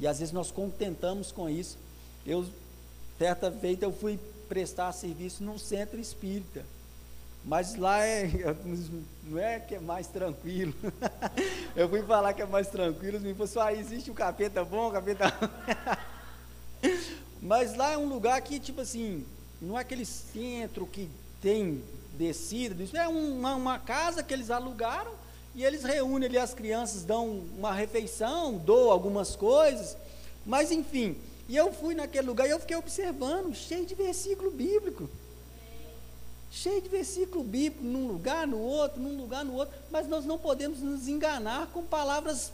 E 0.00 0.06
às 0.06 0.18
vezes 0.18 0.32
nós 0.32 0.50
contentamos 0.50 1.30
com 1.30 1.50
isso. 1.50 1.76
Eu, 2.24 2.46
certa 3.18 3.52
feita, 3.52 3.84
eu 3.84 3.92
fui 3.92 4.18
prestar 4.48 4.92
serviço 4.92 5.42
num 5.42 5.58
centro 5.58 6.00
espírita. 6.00 6.64
Mas 7.44 7.76
lá 7.76 8.04
é, 8.04 8.28
não 9.24 9.38
é 9.38 9.60
que 9.60 9.74
é 9.74 9.80
mais 9.80 10.06
tranquilo. 10.06 10.74
eu 11.76 11.88
fui 11.88 12.02
falar 12.02 12.32
que 12.32 12.42
é 12.42 12.46
mais 12.46 12.68
tranquilo, 12.68 13.20
me 13.20 13.34
falou 13.34 13.62
ah, 13.62 13.72
existe 13.72 14.10
um 14.10 14.14
capeta 14.14 14.64
bom, 14.64 14.88
um 14.88 14.92
capeta 14.92 15.32
Mas 17.40 17.76
lá 17.76 17.92
é 17.92 17.98
um 17.98 18.08
lugar 18.08 18.40
que, 18.42 18.58
tipo 18.58 18.80
assim, 18.80 19.24
não 19.60 19.78
é 19.78 19.82
aquele 19.82 20.04
centro 20.04 20.86
que 20.86 21.08
tem 21.40 21.82
descida, 22.14 22.74
é 22.94 23.06
uma, 23.06 23.54
uma 23.54 23.78
casa 23.78 24.22
que 24.22 24.34
eles 24.34 24.50
alugaram 24.50 25.12
e 25.54 25.64
eles 25.64 25.84
reúnem 25.84 26.28
ali 26.28 26.38
as 26.38 26.52
crianças, 26.52 27.04
dão 27.04 27.44
uma 27.56 27.72
refeição, 27.72 28.58
dão 28.58 28.90
algumas 28.90 29.36
coisas, 29.36 29.96
mas 30.44 30.70
enfim. 30.70 31.16
E 31.48 31.56
eu 31.56 31.72
fui 31.72 31.94
naquele 31.94 32.26
lugar 32.26 32.46
e 32.46 32.50
eu 32.50 32.60
fiquei 32.60 32.76
observando, 32.76 33.54
cheio 33.54 33.86
de 33.86 33.94
versículo 33.94 34.50
bíblico. 34.50 35.08
Cheio 36.50 36.82
de 36.82 36.88
versículo 36.88 37.42
bíblico, 37.42 37.84
num 37.84 38.06
lugar, 38.06 38.46
no 38.46 38.58
outro, 38.58 39.00
num 39.00 39.16
lugar, 39.16 39.44
no 39.44 39.54
outro, 39.54 39.74
mas 39.90 40.06
nós 40.06 40.24
não 40.24 40.38
podemos 40.38 40.80
nos 40.80 41.08
enganar 41.08 41.68
com 41.68 41.82
palavras 41.84 42.52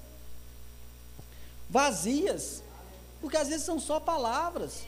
vazias, 1.68 2.62
porque 3.20 3.36
às 3.36 3.48
vezes 3.48 3.64
são 3.64 3.80
só 3.80 3.98
palavras. 3.98 4.84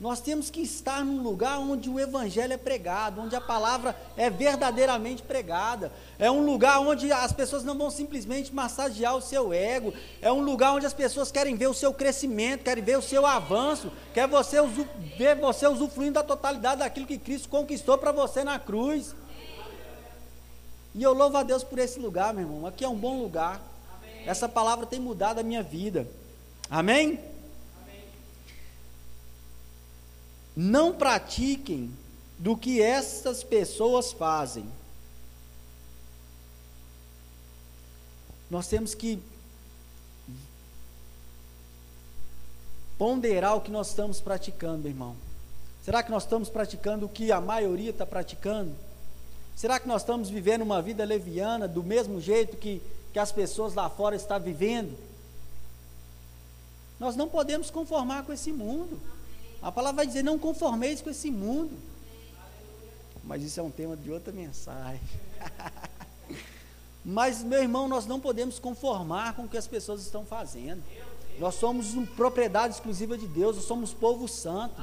Nós 0.00 0.20
temos 0.20 0.48
que 0.48 0.60
estar 0.60 1.04
num 1.04 1.20
lugar 1.20 1.58
onde 1.58 1.90
o 1.90 1.98
Evangelho 1.98 2.52
é 2.52 2.56
pregado, 2.56 3.20
onde 3.20 3.34
a 3.34 3.40
palavra 3.40 3.96
é 4.16 4.30
verdadeiramente 4.30 5.24
pregada. 5.24 5.90
É 6.20 6.30
um 6.30 6.46
lugar 6.46 6.78
onde 6.78 7.10
as 7.10 7.32
pessoas 7.32 7.64
não 7.64 7.76
vão 7.76 7.90
simplesmente 7.90 8.54
massagear 8.54 9.16
o 9.16 9.20
seu 9.20 9.52
ego. 9.52 9.92
É 10.22 10.30
um 10.30 10.40
lugar 10.40 10.72
onde 10.72 10.86
as 10.86 10.94
pessoas 10.94 11.32
querem 11.32 11.56
ver 11.56 11.66
o 11.66 11.74
seu 11.74 11.92
crescimento, 11.92 12.62
querem 12.62 12.84
ver 12.84 12.96
o 12.96 13.02
seu 13.02 13.26
avanço, 13.26 13.90
quer 14.14 14.28
você 14.28 14.58
ver 15.16 15.34
você 15.34 15.66
usufruindo 15.66 16.12
da 16.12 16.22
totalidade 16.22 16.78
daquilo 16.78 17.06
que 17.06 17.18
Cristo 17.18 17.48
conquistou 17.48 17.98
para 17.98 18.12
você 18.12 18.44
na 18.44 18.56
cruz. 18.56 19.16
E 20.94 21.02
eu 21.02 21.12
louvo 21.12 21.38
a 21.38 21.42
Deus 21.42 21.64
por 21.64 21.78
esse 21.80 21.98
lugar, 21.98 22.32
meu 22.32 22.44
irmão. 22.44 22.66
Aqui 22.68 22.84
é 22.84 22.88
um 22.88 22.96
bom 22.96 23.20
lugar. 23.20 23.60
Essa 24.24 24.48
palavra 24.48 24.86
tem 24.86 25.00
mudado 25.00 25.40
a 25.40 25.42
minha 25.42 25.62
vida. 25.62 26.06
Amém? 26.70 27.18
Não 30.60 30.92
pratiquem 30.92 31.88
do 32.36 32.56
que 32.56 32.82
essas 32.82 33.44
pessoas 33.44 34.10
fazem. 34.10 34.68
Nós 38.50 38.66
temos 38.66 38.92
que 38.92 39.22
ponderar 42.98 43.56
o 43.56 43.60
que 43.60 43.70
nós 43.70 43.90
estamos 43.90 44.20
praticando, 44.20 44.88
irmão. 44.88 45.14
Será 45.84 46.02
que 46.02 46.10
nós 46.10 46.24
estamos 46.24 46.48
praticando 46.48 47.06
o 47.06 47.08
que 47.08 47.30
a 47.30 47.40
maioria 47.40 47.90
está 47.90 48.04
praticando? 48.04 48.74
Será 49.54 49.78
que 49.78 49.86
nós 49.86 50.02
estamos 50.02 50.28
vivendo 50.28 50.62
uma 50.62 50.82
vida 50.82 51.04
leviana 51.04 51.68
do 51.68 51.84
mesmo 51.84 52.20
jeito 52.20 52.56
que, 52.56 52.82
que 53.12 53.20
as 53.20 53.30
pessoas 53.30 53.74
lá 53.74 53.88
fora 53.88 54.16
estão 54.16 54.40
vivendo? 54.40 54.98
Nós 56.98 57.14
não 57.14 57.28
podemos 57.28 57.70
conformar 57.70 58.24
com 58.24 58.32
esse 58.32 58.50
mundo. 58.50 59.00
A 59.62 59.72
palavra 59.72 59.96
vai 59.96 60.06
dizer: 60.06 60.22
não 60.22 60.38
conformeis 60.38 61.00
com 61.00 61.10
esse 61.10 61.30
mundo. 61.30 61.76
Mas 63.24 63.42
isso 63.42 63.60
é 63.60 63.62
um 63.62 63.70
tema 63.70 63.96
de 63.96 64.10
outra 64.10 64.32
mensagem. 64.32 65.00
Mas, 67.04 67.42
meu 67.42 67.60
irmão, 67.60 67.88
nós 67.88 68.06
não 68.06 68.20
podemos 68.20 68.58
conformar 68.58 69.34
com 69.34 69.42
o 69.44 69.48
que 69.48 69.56
as 69.56 69.66
pessoas 69.66 70.02
estão 70.02 70.24
fazendo. 70.24 70.82
Nós 71.38 71.54
somos 71.54 71.94
uma 71.94 72.06
propriedade 72.06 72.74
exclusiva 72.74 73.16
de 73.16 73.26
Deus, 73.26 73.56
nós 73.56 73.64
somos 73.64 73.92
povo 73.92 74.26
santo. 74.26 74.82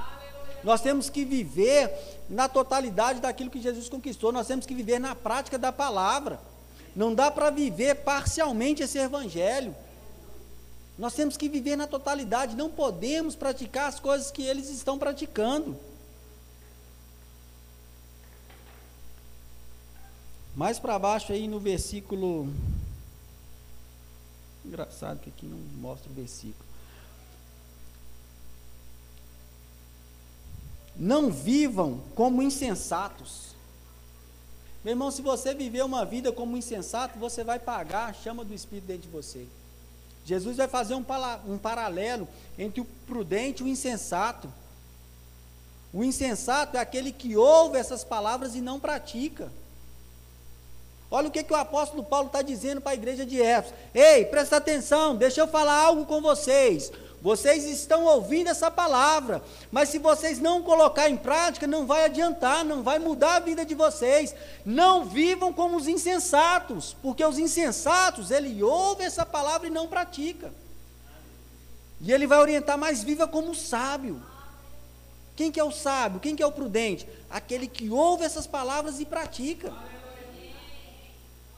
Nós 0.64 0.82
temos 0.82 1.10
que 1.10 1.24
viver 1.24 1.92
na 2.30 2.50
totalidade 2.50 3.20
daquilo 3.20 3.52
que 3.52 3.62
Jesus 3.62 3.88
conquistou, 3.88 4.32
nós 4.32 4.48
temos 4.48 4.66
que 4.66 4.74
viver 4.74 5.00
na 5.00 5.14
prática 5.14 5.60
da 5.60 5.72
palavra. 5.72 6.40
Não 6.96 7.14
dá 7.14 7.30
para 7.30 7.50
viver 7.50 7.96
parcialmente 7.96 8.82
esse 8.82 8.98
evangelho. 8.98 9.76
Nós 10.98 11.14
temos 11.14 11.36
que 11.36 11.50
viver 11.50 11.76
na 11.76 11.88
totalidade, 11.88 12.56
não 12.56 12.70
podemos 12.70 13.36
praticar 13.36 13.90
as 13.90 14.00
coisas 14.00 14.32
que 14.32 14.44
eles 14.44 14.70
estão 14.70 14.98
praticando. 14.98 15.78
Mais 20.56 20.80
para 20.80 20.98
baixo 20.98 21.34
aí 21.34 21.50
no 21.50 21.60
versículo. 21.60 22.50
Engraçado 24.64 25.20
que 25.20 25.30
aqui 25.30 25.46
não 25.46 25.58
mostra 25.82 26.10
o 26.10 26.14
versículo. 26.14 26.66
Não 30.96 31.30
vivam 31.30 32.00
como 32.16 32.42
insensatos. 32.42 33.54
Meu 34.82 34.94
irmão, 34.94 35.12
se 35.12 35.22
você 35.22 35.54
viver 35.54 35.84
uma 35.84 36.06
vida 36.06 36.32
como 36.32 36.56
insensato, 36.56 37.20
você 37.20 37.44
vai 37.44 37.60
pagar 37.60 38.10
a 38.10 38.14
chama 38.14 38.46
do 38.46 38.54
Espírito 38.54 38.86
dentro 38.88 39.04
de 39.04 39.10
você. 39.10 39.46
Jesus 40.26 40.58
vai 40.58 40.68
fazer 40.68 40.96
um, 40.96 41.06
um 41.48 41.58
paralelo 41.58 42.28
entre 42.58 42.82
o 42.82 42.86
prudente 43.06 43.62
e 43.62 43.66
o 43.66 43.70
insensato. 43.70 44.52
O 45.94 46.04
insensato 46.04 46.76
é 46.76 46.80
aquele 46.80 47.12
que 47.12 47.38
ouve 47.38 47.78
essas 47.78 48.04
palavras 48.04 48.56
e 48.56 48.62
não 48.62 48.80
pratica. 48.80 49.52
Olha 51.12 51.28
o 51.28 51.32
que, 51.32 51.44
que 51.44 51.54
o 51.54 51.56
apóstolo 51.56 52.04
Paulo 52.04 52.28
está 52.28 52.42
dizendo 52.42 52.82
para 52.82 52.92
a 52.92 52.96
igreja 52.96 53.26
de 53.26 53.42
Éfeso. 53.42 53.74
Ei, 53.94 54.26
presta 54.26 54.58
atenção, 54.58 55.16
deixa 55.16 55.40
eu 55.40 55.48
falar 55.48 55.80
algo 55.80 56.06
com 56.06 56.22
vocês. 56.22 56.92
Vocês 57.26 57.66
estão 57.66 58.06
ouvindo 58.06 58.52
essa 58.52 58.70
palavra, 58.70 59.44
mas 59.72 59.90
se 59.90 59.98
vocês 59.98 60.38
não 60.38 60.62
colocar 60.62 61.10
em 61.10 61.18
prática, 61.18 61.66
não 61.66 61.84
vai 61.84 62.06
adiantar, 62.06 62.64
não 62.64 62.84
vai 62.84 63.00
mudar 63.00 63.38
a 63.38 63.40
vida 63.40 63.66
de 63.66 63.74
vocês. 63.74 64.36
Não 64.64 65.06
vivam 65.06 65.52
como 65.52 65.76
os 65.76 65.88
insensatos, 65.88 66.96
porque 67.02 67.26
os 67.26 67.40
insensatos, 67.40 68.30
ele 68.30 68.62
ouve 68.62 69.04
essa 69.04 69.26
palavra 69.26 69.66
e 69.66 69.72
não 69.72 69.88
pratica. 69.88 70.54
E 72.00 72.14
ele 72.14 72.28
vai 72.28 72.38
orientar, 72.38 72.78
mas 72.78 73.04
viva 73.04 73.28
como 73.28 73.56
sábio. 73.56 74.22
Quem 75.36 75.52
que 75.52 75.60
é 75.60 75.64
o 75.64 75.72
sábio? 75.72 76.20
Quem 76.20 76.36
que 76.36 76.44
é 76.44 76.46
o 76.46 76.52
prudente? 76.52 77.10
Aquele 77.28 77.68
que 77.68 77.90
ouve 77.90 78.24
essas 78.24 78.46
palavras 78.46 79.00
e 79.00 79.06
pratica. 79.06 79.74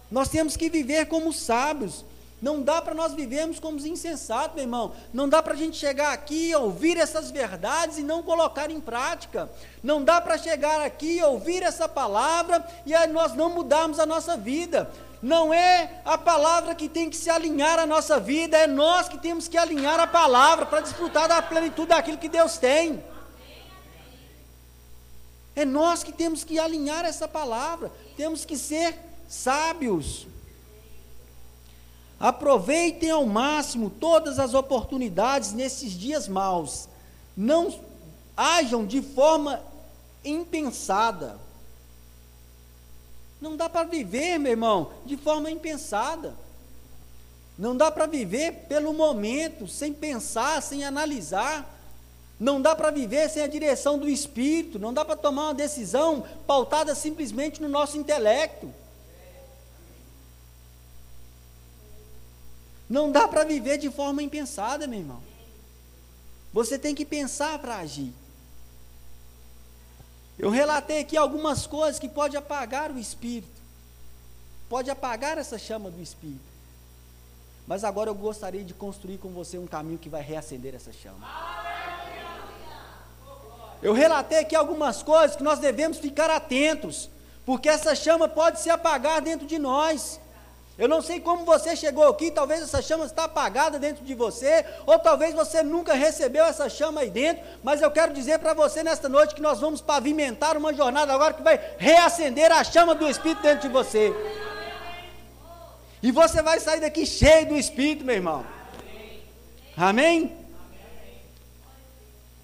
Nós 0.10 0.30
temos 0.30 0.56
que 0.56 0.70
viver 0.70 1.08
como 1.08 1.34
sábios. 1.34 2.06
Não 2.40 2.62
dá 2.62 2.80
para 2.82 2.94
nós 2.94 3.14
vivermos 3.14 3.60
como 3.60 3.80
insensatos, 3.80 4.54
meu 4.54 4.64
irmão. 4.64 4.94
Não 5.12 5.28
dá 5.28 5.42
para 5.42 5.54
a 5.54 5.58
gente 5.58 5.76
chegar 5.76 6.14
aqui, 6.14 6.54
ouvir 6.54 6.96
essas 6.96 7.32
verdades 7.32 7.98
e 7.98 8.04
não 8.04 8.22
colocar 8.22 8.70
em 8.70 8.80
prática. 8.80 9.50
Não 9.82 10.04
dá 10.04 10.22
para 10.22 10.38
chegar 10.38 10.82
aqui, 10.82 11.22
ouvir 11.24 11.64
essa 11.64 11.90
palavra 11.90 12.64
e 12.86 12.94
nós 13.08 13.34
não 13.34 13.50
mudarmos 13.50 14.00
a 14.00 14.06
nossa 14.06 14.38
vida. 14.38 14.92
Não 15.20 15.52
é 15.52 16.00
a 16.06 16.16
palavra 16.16 16.76
que 16.76 16.88
tem 16.88 17.10
que 17.10 17.18
se 17.18 17.28
alinhar 17.28 17.80
à 17.80 17.88
nossa 17.88 18.20
vida, 18.20 18.56
é 18.56 18.68
nós 18.68 19.10
que 19.10 19.18
temos 19.18 19.48
que 19.48 19.58
alinhar 19.58 20.00
a 20.00 20.06
palavra 20.06 20.68
para 20.68 20.82
desfrutar 20.82 21.28
da 21.28 21.42
plenitude 21.42 21.88
daquilo 21.88 22.20
que 22.20 22.30
Deus 22.30 22.58
tem. 22.60 23.04
É 25.56 25.66
nós 25.66 26.04
que 26.04 26.12
temos 26.12 26.44
que 26.44 26.60
alinhar 26.60 27.04
essa 27.04 27.28
palavra, 27.28 27.92
temos 28.16 28.46
que 28.46 28.56
ser 28.56 28.96
sábios. 29.28 30.28
Aproveitem 32.20 33.12
ao 33.12 33.26
máximo 33.26 33.90
todas 33.90 34.40
as 34.40 34.54
oportunidades 34.54 35.54
nesses 35.54 35.92
dias 35.92 36.28
maus. 36.28 36.90
Não 37.36 37.74
ajam 38.36 38.86
de 38.86 39.02
forma 39.02 39.62
impensada. 40.26 41.40
Não 43.40 43.56
dá 43.56 43.70
para 43.70 43.84
viver, 43.84 44.40
meu 44.40 44.52
irmão, 44.52 44.92
de 45.06 45.16
forma 45.16 45.52
impensada. 45.52 46.36
Não 47.58 47.78
dá 47.78 47.92
para 47.92 48.08
viver 48.08 48.66
pelo 48.68 48.94
momento, 48.94 49.68
sem 49.68 49.94
pensar, 49.94 50.62
sem 50.62 50.84
analisar. 50.84 51.76
Não 52.40 52.62
dá 52.62 52.76
para 52.76 52.92
viver 52.92 53.30
sem 53.30 53.44
a 53.44 53.48
direção 53.48 53.98
do 53.98 54.10
Espírito. 54.10 54.80
Não 54.80 54.94
dá 54.94 55.06
para 55.06 55.16
tomar 55.16 55.46
uma 55.46 55.54
decisão 55.54 56.24
pautada 56.48 56.94
simplesmente 56.96 57.62
no 57.62 57.70
nosso 57.70 57.98
intelecto. 57.98 58.72
Não 62.90 63.12
dá 63.12 63.28
para 63.28 63.44
viver 63.44 63.78
de 63.78 63.90
forma 63.90 64.24
impensada, 64.24 64.88
meu 64.88 65.00
irmão. 65.00 65.22
Você 66.54 66.80
tem 66.80 66.96
que 66.96 67.06
pensar 67.06 67.60
para 67.60 67.78
agir. 67.78 68.14
Eu 70.40 70.50
relatei 70.50 71.00
aqui 71.00 71.18
algumas 71.18 71.68
coisas 71.68 72.00
que 72.00 72.08
pode 72.08 72.38
apagar 72.38 72.92
o 72.92 73.00
espírito. 73.00 73.62
Pode 74.70 74.90
apagar 74.90 75.38
essa 75.38 75.58
chama 75.58 75.90
do 75.90 76.02
espírito. 76.02 76.40
Mas 77.66 77.84
agora 77.84 78.10
eu 78.10 78.16
gostaria 78.16 78.64
de 78.64 78.74
construir 78.74 79.18
com 79.18 79.30
você 79.30 79.58
um 79.58 79.68
caminho 79.68 79.98
que 79.98 80.08
vai 80.08 80.22
reacender 80.22 80.74
essa 80.74 80.94
chama. 80.94 81.28
Eu 83.82 83.94
relatei 83.94 84.40
aqui 84.40 84.56
algumas 84.56 85.04
coisas 85.04 85.36
que 85.36 85.44
nós 85.44 85.60
devemos 85.60 85.98
ficar 85.98 86.30
atentos, 86.30 87.10
porque 87.46 87.68
essa 87.68 87.94
chama 87.94 88.28
pode 88.28 88.60
se 88.60 88.70
apagar 88.70 89.22
dentro 89.22 89.46
de 89.46 89.60
nós. 89.60 90.20
Eu 90.78 90.88
não 90.88 91.02
sei 91.02 91.20
como 91.20 91.44
você 91.44 91.76
chegou 91.76 92.08
aqui, 92.08 92.30
talvez 92.30 92.62
essa 92.62 92.84
chama 92.84 93.06
está 93.06 93.24
apagada 93.24 93.80
dentro 93.80 94.06
de 94.06 94.14
você, 94.14 94.64
ou 94.86 95.00
talvez 95.00 95.34
você 95.34 95.64
nunca 95.64 95.96
recebeu 95.96 96.46
essa 96.46 96.70
chama 96.70 97.02
aí 97.02 97.10
dentro, 97.10 97.44
mas 97.64 97.82
eu 97.82 97.90
quero 97.90 98.14
dizer 98.14 98.38
para 98.38 98.54
você 98.54 98.84
nesta 98.84 99.10
noite 99.10 99.34
que 99.34 99.42
nós 99.42 99.60
vamos 99.60 99.82
pavimentar 99.82 100.56
uma 100.56 100.72
jornada 100.72 101.12
agora 101.12 101.34
que 101.34 101.42
vai 101.42 101.60
reacender 101.80 102.52
a 102.52 102.64
chama 102.64 102.94
do 102.94 103.10
Espírito 103.10 103.42
dentro 103.42 103.68
de 103.68 103.74
você. 103.74 104.14
E 106.04 106.12
você 106.12 106.44
vai 106.44 106.60
sair 106.60 106.80
daqui 106.80 107.08
cheio 107.08 107.48
do 107.48 107.58
Espírito, 107.58 108.06
meu 108.06 108.14
irmão. 108.14 108.46
Amém? 109.76 110.38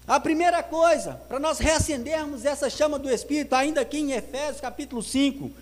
A 0.08 0.18
primeira 0.18 0.60
coisa, 0.60 1.20
para 1.28 1.38
nós 1.38 1.60
reacendermos 1.60 2.44
essa 2.44 2.68
chama 2.68 2.98
do 2.98 3.08
Espírito, 3.08 3.54
ainda 3.54 3.80
aqui 3.80 3.98
em 3.98 4.12
Efésios 4.12 4.60
capítulo 4.60 5.02
5, 5.02 5.52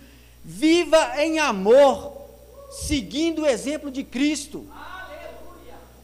viva 0.42 1.22
em 1.22 1.38
amor 1.38 2.21
seguindo 2.72 3.42
o 3.42 3.46
exemplo 3.46 3.90
de 3.90 4.02
Cristo. 4.02 4.66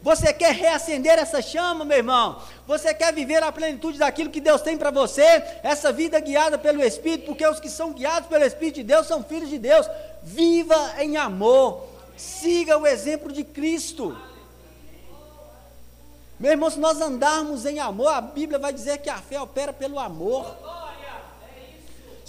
Você 0.01 0.31
quer 0.31 0.53
reacender 0.53 1.19
essa 1.19 1.41
chama, 1.41 1.83
meu 1.83 1.97
irmão? 1.97 2.41
Você 2.65 2.93
quer 2.93 3.13
viver 3.13 3.43
a 3.43 3.51
plenitude 3.51 3.97
daquilo 3.97 4.29
que 4.29 4.39
Deus 4.39 4.61
tem 4.61 4.77
para 4.77 4.91
você? 4.91 5.43
Essa 5.61 5.91
vida 5.91 6.17
guiada 6.21 6.57
pelo 6.57 6.81
Espírito, 6.81 7.25
porque 7.25 7.45
os 7.45 7.59
que 7.59 7.69
são 7.69 7.91
guiados 7.91 8.29
pelo 8.29 8.45
Espírito 8.45 8.75
de 8.75 8.83
Deus 8.83 9.07
são 9.07 9.21
filhos 9.23 9.49
de 9.49 9.59
Deus. 9.59 9.89
Viva 10.23 10.93
em 10.99 11.17
amor, 11.17 11.85
siga 12.15 12.77
o 12.77 12.87
exemplo 12.87 13.31
de 13.31 13.43
Cristo. 13.43 14.17
Meu 16.39 16.51
irmão, 16.51 16.69
se 16.69 16.79
nós 16.79 17.01
andarmos 17.01 17.65
em 17.65 17.79
amor, 17.79 18.13
a 18.13 18.21
Bíblia 18.21 18.57
vai 18.57 18.71
dizer 18.71 18.99
que 18.99 19.09
a 19.09 19.17
fé 19.17 19.41
opera 19.41 19.73
pelo 19.73 19.99
amor. 19.99 20.55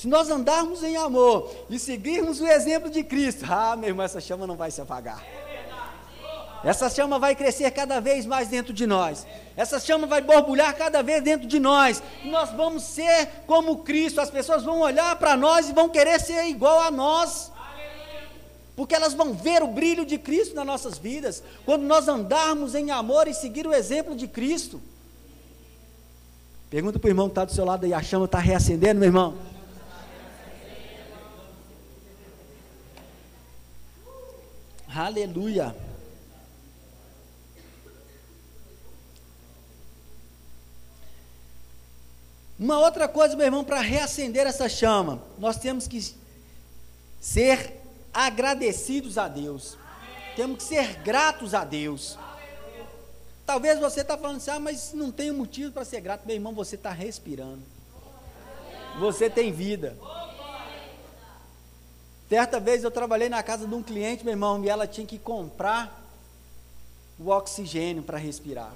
Se 0.00 0.08
nós 0.08 0.30
andarmos 0.30 0.82
em 0.82 0.96
amor 0.96 1.54
e 1.68 1.78
seguirmos 1.78 2.40
o 2.40 2.46
exemplo 2.46 2.88
de 2.88 3.04
Cristo, 3.04 3.44
ah, 3.46 3.76
meu 3.76 3.90
irmão, 3.90 4.02
essa 4.02 4.18
chama 4.18 4.46
não 4.46 4.56
vai 4.56 4.70
se 4.70 4.80
apagar. 4.80 5.22
Essa 6.64 6.88
chama 6.88 7.18
vai 7.18 7.36
crescer 7.36 7.70
cada 7.70 8.00
vez 8.00 8.24
mais 8.24 8.48
dentro 8.48 8.72
de 8.72 8.86
nós. 8.86 9.26
Essa 9.54 9.78
chama 9.78 10.06
vai 10.06 10.22
borbulhar 10.22 10.74
cada 10.74 11.02
vez 11.02 11.22
dentro 11.22 11.46
de 11.46 11.60
nós. 11.60 12.02
Nós 12.24 12.48
vamos 12.48 12.82
ser 12.84 13.28
como 13.46 13.80
Cristo. 13.82 14.22
As 14.22 14.30
pessoas 14.30 14.64
vão 14.64 14.80
olhar 14.80 15.14
para 15.16 15.36
nós 15.36 15.68
e 15.68 15.74
vão 15.74 15.86
querer 15.86 16.18
ser 16.18 16.46
igual 16.46 16.80
a 16.80 16.90
nós. 16.90 17.52
Porque 18.74 18.94
elas 18.94 19.12
vão 19.12 19.34
ver 19.34 19.62
o 19.62 19.68
brilho 19.68 20.06
de 20.06 20.16
Cristo 20.16 20.54
nas 20.54 20.64
nossas 20.64 20.96
vidas. 20.96 21.42
Quando 21.66 21.82
nós 21.82 22.08
andarmos 22.08 22.74
em 22.74 22.90
amor 22.90 23.28
e 23.28 23.34
seguir 23.34 23.66
o 23.66 23.74
exemplo 23.74 24.16
de 24.16 24.26
Cristo. 24.26 24.80
Pergunta 26.70 26.98
para 26.98 27.08
o 27.08 27.10
irmão 27.10 27.26
que 27.26 27.32
está 27.32 27.44
do 27.44 27.52
seu 27.52 27.66
lado 27.66 27.84
aí: 27.84 27.92
a 27.92 28.02
chama 28.02 28.24
está 28.24 28.38
reacendendo, 28.38 28.98
meu 28.98 29.08
irmão? 29.08 29.49
Aleluia. 34.94 35.74
Uma 42.58 42.78
outra 42.78 43.08
coisa, 43.08 43.34
meu 43.36 43.46
irmão, 43.46 43.64
para 43.64 43.80
reacender 43.80 44.46
essa 44.46 44.68
chama, 44.68 45.22
nós 45.38 45.56
temos 45.56 45.88
que 45.88 46.14
ser 47.18 47.72
agradecidos 48.12 49.16
a 49.16 49.28
Deus. 49.28 49.78
Amém. 49.78 50.36
Temos 50.36 50.56
que 50.58 50.64
ser 50.64 50.96
gratos 50.96 51.54
a 51.54 51.64
Deus. 51.64 52.18
Talvez 53.46 53.78
você 53.78 54.02
está 54.02 54.18
falando 54.18 54.36
assim, 54.36 54.50
ah, 54.50 54.60
mas 54.60 54.92
não 54.92 55.10
tem 55.10 55.32
motivo 55.32 55.72
para 55.72 55.84
ser 55.84 56.00
grato. 56.00 56.26
Meu 56.26 56.36
irmão, 56.36 56.52
você 56.52 56.74
está 56.74 56.90
respirando. 56.90 57.62
Você 58.98 59.30
tem 59.30 59.52
vida. 59.52 59.96
Certa 62.30 62.60
vez 62.60 62.84
eu 62.84 62.92
trabalhei 62.92 63.28
na 63.28 63.42
casa 63.42 63.66
de 63.66 63.74
um 63.74 63.82
cliente, 63.82 64.22
meu 64.22 64.32
irmão, 64.32 64.64
e 64.64 64.68
ela 64.68 64.86
tinha 64.86 65.04
que 65.04 65.18
comprar 65.18 66.00
o 67.18 67.28
oxigênio 67.28 68.04
para 68.04 68.16
respirar. 68.18 68.72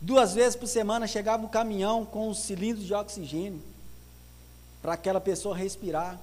Duas 0.00 0.34
vezes 0.34 0.56
por 0.56 0.66
semana 0.66 1.06
chegava 1.06 1.46
o 1.46 1.48
caminhão 1.48 2.04
com 2.04 2.28
os 2.28 2.40
cilindros 2.40 2.84
de 2.84 2.92
oxigênio 2.92 3.62
para 4.82 4.94
aquela 4.94 5.20
pessoa 5.20 5.56
respirar. 5.56 6.18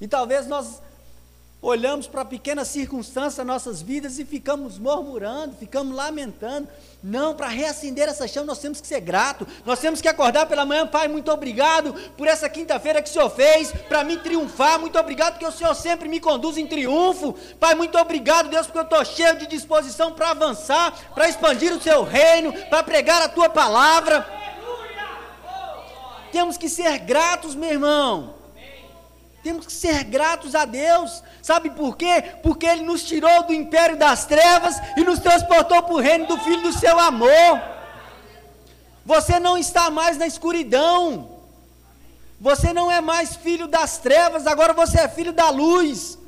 E 0.00 0.08
talvez 0.08 0.46
nós 0.46 0.80
olhamos 1.62 2.08
para 2.08 2.24
pequenas 2.24 2.66
circunstâncias 2.66 3.36
das 3.36 3.46
nossas 3.46 3.80
vidas 3.80 4.18
e 4.18 4.24
ficamos 4.24 4.78
murmurando, 4.78 5.54
ficamos 5.56 5.94
lamentando. 5.94 6.68
Não, 7.00 7.34
para 7.34 7.46
reacender 7.46 8.08
essa 8.08 8.26
chama 8.26 8.46
nós 8.46 8.58
temos 8.58 8.80
que 8.80 8.86
ser 8.86 9.00
grato. 9.00 9.46
Nós 9.64 9.78
temos 9.78 10.00
que 10.00 10.08
acordar 10.08 10.46
pela 10.46 10.66
manhã, 10.66 10.86
Pai, 10.86 11.06
muito 11.06 11.30
obrigado 11.30 11.94
por 12.16 12.26
essa 12.26 12.48
quinta-feira 12.48 13.00
que 13.00 13.08
o 13.08 13.12
Senhor 13.12 13.30
fez 13.30 13.72
para 13.88 14.02
mim 14.02 14.18
triunfar. 14.18 14.80
Muito 14.80 14.98
obrigado 14.98 15.34
porque 15.34 15.46
o 15.46 15.52
Senhor 15.52 15.74
sempre 15.74 16.08
me 16.08 16.18
conduz 16.18 16.58
em 16.58 16.66
triunfo. 16.66 17.34
Pai, 17.60 17.76
muito 17.76 17.96
obrigado, 17.96 18.48
Deus, 18.48 18.66
porque 18.66 18.78
eu 18.78 18.82
estou 18.82 19.04
cheio 19.04 19.38
de 19.38 19.46
disposição 19.46 20.12
para 20.12 20.30
avançar, 20.30 20.92
para 21.14 21.28
expandir 21.28 21.72
o 21.72 21.80
seu 21.80 22.02
reino, 22.02 22.52
para 22.68 22.82
pregar 22.82 23.22
a 23.22 23.28
tua 23.28 23.48
palavra. 23.48 24.26
Temos 26.32 26.56
que 26.56 26.68
ser 26.68 26.98
gratos, 26.98 27.54
meu 27.54 27.70
irmão. 27.70 28.41
Temos 29.42 29.66
que 29.66 29.72
ser 29.72 30.04
gratos 30.04 30.54
a 30.54 30.64
Deus. 30.64 31.22
Sabe 31.42 31.70
por 31.70 31.96
quê? 31.96 32.22
Porque 32.42 32.64
Ele 32.64 32.82
nos 32.82 33.02
tirou 33.02 33.42
do 33.44 33.52
império 33.52 33.96
das 33.96 34.24
trevas 34.24 34.76
e 34.96 35.02
nos 35.02 35.18
transportou 35.18 35.82
para 35.82 35.94
o 35.94 36.00
reino 36.00 36.26
do 36.26 36.38
Filho 36.38 36.62
do 36.62 36.72
seu 36.72 36.98
amor. 36.98 37.60
Você 39.04 39.40
não 39.40 39.58
está 39.58 39.90
mais 39.90 40.16
na 40.16 40.26
escuridão. 40.26 41.40
Você 42.40 42.72
não 42.72 42.90
é 42.90 43.00
mais 43.00 43.36
filho 43.36 43.68
das 43.68 43.98
trevas, 43.98 44.48
agora 44.48 44.72
você 44.72 45.00
é 45.00 45.08
filho 45.08 45.32
da 45.32 45.48
luz. 45.48 46.18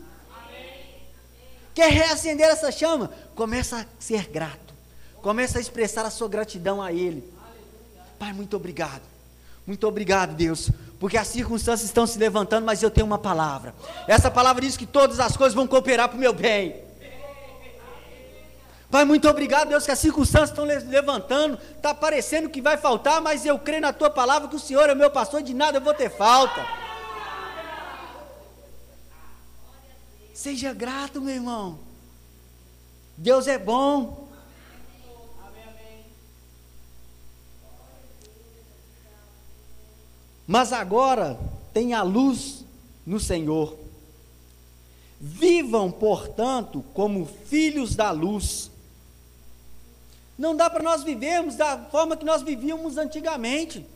Quer 1.74 1.90
reacender 1.90 2.46
essa 2.46 2.70
chama? 2.70 3.10
Começa 3.34 3.80
a 3.80 3.86
ser 3.98 4.28
grato. 4.28 4.72
Começa 5.20 5.58
a 5.58 5.60
expressar 5.60 6.06
a 6.06 6.10
sua 6.10 6.28
gratidão 6.28 6.80
a 6.80 6.92
Ele. 6.92 7.32
Pai, 8.16 8.32
muito 8.32 8.56
obrigado. 8.56 9.02
Muito 9.66 9.86
obrigado, 9.86 10.34
Deus, 10.34 10.70
porque 11.00 11.16
as 11.16 11.28
circunstâncias 11.28 11.88
estão 11.88 12.06
se 12.06 12.18
levantando, 12.18 12.66
mas 12.66 12.82
eu 12.82 12.90
tenho 12.90 13.06
uma 13.06 13.18
palavra. 13.18 13.74
Essa 14.06 14.30
palavra 14.30 14.60
diz 14.60 14.76
que 14.76 14.86
todas 14.86 15.18
as 15.20 15.36
coisas 15.36 15.54
vão 15.54 15.66
cooperar 15.66 16.08
para 16.08 16.16
o 16.16 16.20
meu 16.20 16.32
bem. 16.32 16.84
Pai, 18.90 19.04
muito 19.04 19.28
obrigado, 19.28 19.70
Deus, 19.70 19.84
que 19.84 19.90
as 19.90 19.98
circunstâncias 19.98 20.50
estão 20.50 20.64
levantando, 20.64 21.58
está 21.76 21.92
parecendo 21.92 22.48
que 22.48 22.60
vai 22.60 22.76
faltar, 22.76 23.20
mas 23.20 23.44
eu 23.44 23.58
creio 23.58 23.80
na 23.80 23.92
tua 23.92 24.08
palavra 24.08 24.48
que 24.48 24.54
o 24.54 24.60
Senhor 24.60 24.88
é 24.88 24.94
meu 24.94 25.10
pastor 25.10 25.40
e 25.40 25.44
de 25.44 25.54
nada 25.54 25.78
eu 25.78 25.82
vou 25.82 25.94
ter 25.94 26.10
falta. 26.10 26.64
Seja 30.32 30.72
grato, 30.72 31.20
meu 31.20 31.34
irmão. 31.34 31.78
Deus 33.16 33.48
é 33.48 33.58
bom. 33.58 34.23
Mas 40.46 40.72
agora 40.72 41.38
tem 41.72 41.94
a 41.94 42.02
luz 42.02 42.64
no 43.06 43.18
Senhor. 43.18 43.76
Vivam, 45.20 45.90
portanto, 45.90 46.84
como 46.92 47.26
filhos 47.46 47.94
da 47.94 48.10
luz. 48.10 48.70
Não 50.38 50.54
dá 50.54 50.68
para 50.68 50.82
nós 50.82 51.02
vivermos 51.02 51.56
da 51.56 51.78
forma 51.78 52.16
que 52.16 52.24
nós 52.24 52.42
vivíamos 52.42 52.98
antigamente. 52.98 53.86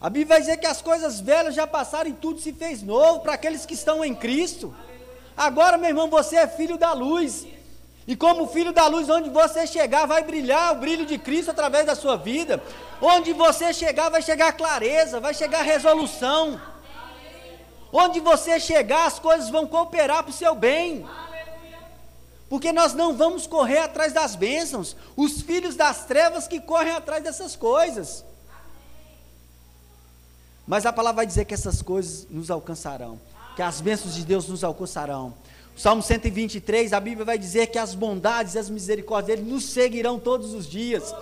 A 0.00 0.10
Bíblia 0.10 0.36
vai 0.36 0.40
dizer 0.40 0.58
que 0.58 0.66
as 0.66 0.82
coisas 0.82 1.20
velhas 1.20 1.54
já 1.54 1.66
passaram 1.66 2.10
e 2.10 2.14
tudo 2.14 2.40
se 2.40 2.52
fez 2.52 2.82
novo 2.82 3.20
para 3.20 3.34
aqueles 3.34 3.64
que 3.64 3.74
estão 3.74 4.04
em 4.04 4.14
Cristo. 4.14 4.74
Agora, 5.36 5.78
meu 5.78 5.88
irmão, 5.88 6.10
você 6.10 6.36
é 6.36 6.46
filho 6.46 6.76
da 6.76 6.92
luz. 6.92 7.46
E 8.06 8.14
como 8.14 8.46
filho 8.46 8.72
da 8.72 8.86
luz, 8.86 9.08
onde 9.08 9.30
você 9.30 9.66
chegar, 9.66 10.06
vai 10.06 10.22
brilhar 10.22 10.72
o 10.72 10.78
brilho 10.78 11.06
de 11.06 11.16
Cristo 11.16 11.50
através 11.50 11.86
da 11.86 11.94
sua 11.94 12.16
vida. 12.16 12.62
Onde 13.00 13.32
você 13.32 13.72
chegar, 13.72 14.10
vai 14.10 14.20
chegar 14.20 14.52
clareza, 14.52 15.20
vai 15.20 15.32
chegar 15.32 15.62
resolução. 15.62 16.60
Onde 17.90 18.20
você 18.20 18.60
chegar, 18.60 19.06
as 19.06 19.18
coisas 19.18 19.48
vão 19.48 19.66
cooperar 19.66 20.22
para 20.22 20.30
o 20.30 20.34
seu 20.34 20.54
bem. 20.54 21.06
Porque 22.48 22.72
nós 22.72 22.92
não 22.92 23.16
vamos 23.16 23.46
correr 23.46 23.78
atrás 23.78 24.12
das 24.12 24.36
bênçãos. 24.36 24.94
Os 25.16 25.40
filhos 25.40 25.74
das 25.74 26.04
trevas 26.04 26.46
que 26.46 26.60
correm 26.60 26.92
atrás 26.92 27.24
dessas 27.24 27.56
coisas. 27.56 28.24
Mas 30.66 30.84
a 30.84 30.92
palavra 30.92 31.16
vai 31.16 31.26
dizer 31.26 31.44
que 31.46 31.54
essas 31.54 31.80
coisas 31.80 32.26
nos 32.28 32.50
alcançarão. 32.50 33.18
Que 33.56 33.62
as 33.62 33.80
bênçãos 33.80 34.14
de 34.14 34.24
Deus 34.24 34.46
nos 34.48 34.62
alcançarão. 34.62 35.34
Salmo 35.76 36.02
123, 36.02 36.92
a 36.92 37.00
Bíblia 37.00 37.24
vai 37.24 37.36
dizer 37.36 37.66
que 37.66 37.78
as 37.78 37.94
bondades 37.94 38.54
e 38.54 38.58
as 38.58 38.70
misericórdias 38.70 39.38
dele 39.38 39.50
nos 39.50 39.64
seguirão 39.64 40.20
todos 40.20 40.54
os 40.54 40.66
dias. 40.66 41.12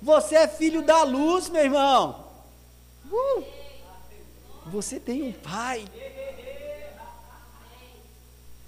Você 0.00 0.36
é 0.36 0.46
filho 0.46 0.82
da 0.82 1.02
luz, 1.02 1.48
meu 1.48 1.62
irmão. 1.62 2.24
Uh! 3.10 3.44
Você 4.66 5.00
tem 5.00 5.22
um 5.22 5.32
pai. 5.32 5.84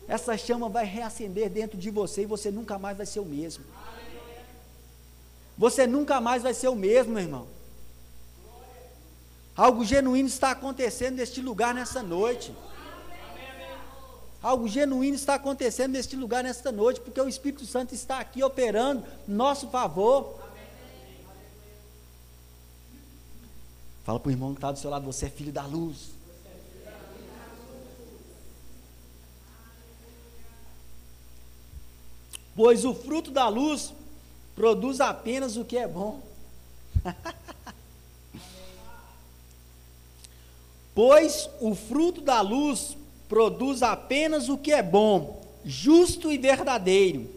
Essa 0.09 0.37
chama 0.37 0.68
vai 0.68 0.85
reacender 0.85 1.48
dentro 1.48 1.79
de 1.79 1.88
você 1.88 2.22
e 2.22 2.26
você 2.26 2.50
nunca 2.50 2.79
mais 2.79 2.96
vai 2.96 3.07
ser 3.07 3.20
o 3.20 3.24
mesmo. 3.24 3.64
Você 5.57 5.87
nunca 5.87 6.20
mais 6.20 6.42
vai 6.42 6.53
ser 6.53 6.68
o 6.68 6.74
mesmo, 6.74 7.12
meu 7.12 7.22
irmão. 7.22 7.46
Algo 9.57 9.85
genuíno 9.85 10.26
está 10.26 10.50
acontecendo 10.50 11.16
neste 11.16 11.40
lugar 11.40 11.74
nessa 11.74 12.03
noite. 12.03 12.53
Algo 14.42 14.66
genuíno 14.66 15.16
está 15.16 15.35
acontecendo 15.35 15.92
neste 15.92 16.16
lugar 16.16 16.42
nesta 16.42 16.72
noite, 16.72 17.00
porque 17.00 17.20
o 17.20 17.29
Espírito 17.29 17.66
Santo 17.66 17.94
está 17.94 18.20
aqui 18.20 18.42
operando 18.42 19.05
nosso 19.29 19.68
favor. 19.68 20.40
Fala 24.03 24.18
para 24.18 24.29
o 24.29 24.33
irmão 24.33 24.55
que 24.55 24.59
está 24.59 24.72
do 24.72 24.79
seu 24.79 24.88
lado, 24.88 25.05
você 25.05 25.26
é 25.26 25.31
filho 25.31 25.53
da 25.53 25.66
luz. 25.66 26.18
Pois 32.57 32.85
o 32.85 32.94
fruto 32.94 33.31
da 33.31 33.46
luz 33.48 33.92
produz 34.55 35.00
apenas 35.00 35.57
o 35.57 35.64
que 35.64 35.76
é 35.76 35.87
bom. 35.87 36.22
pois 40.94 41.48
o 41.61 41.74
fruto 41.74 42.20
da 42.22 42.40
luz 42.40 42.96
produz 43.30 43.80
apenas 43.84 44.48
o 44.48 44.58
que 44.58 44.72
é 44.72 44.82
bom, 44.82 45.40
justo 45.64 46.32
e 46.32 46.36
verdadeiro. 46.36 47.30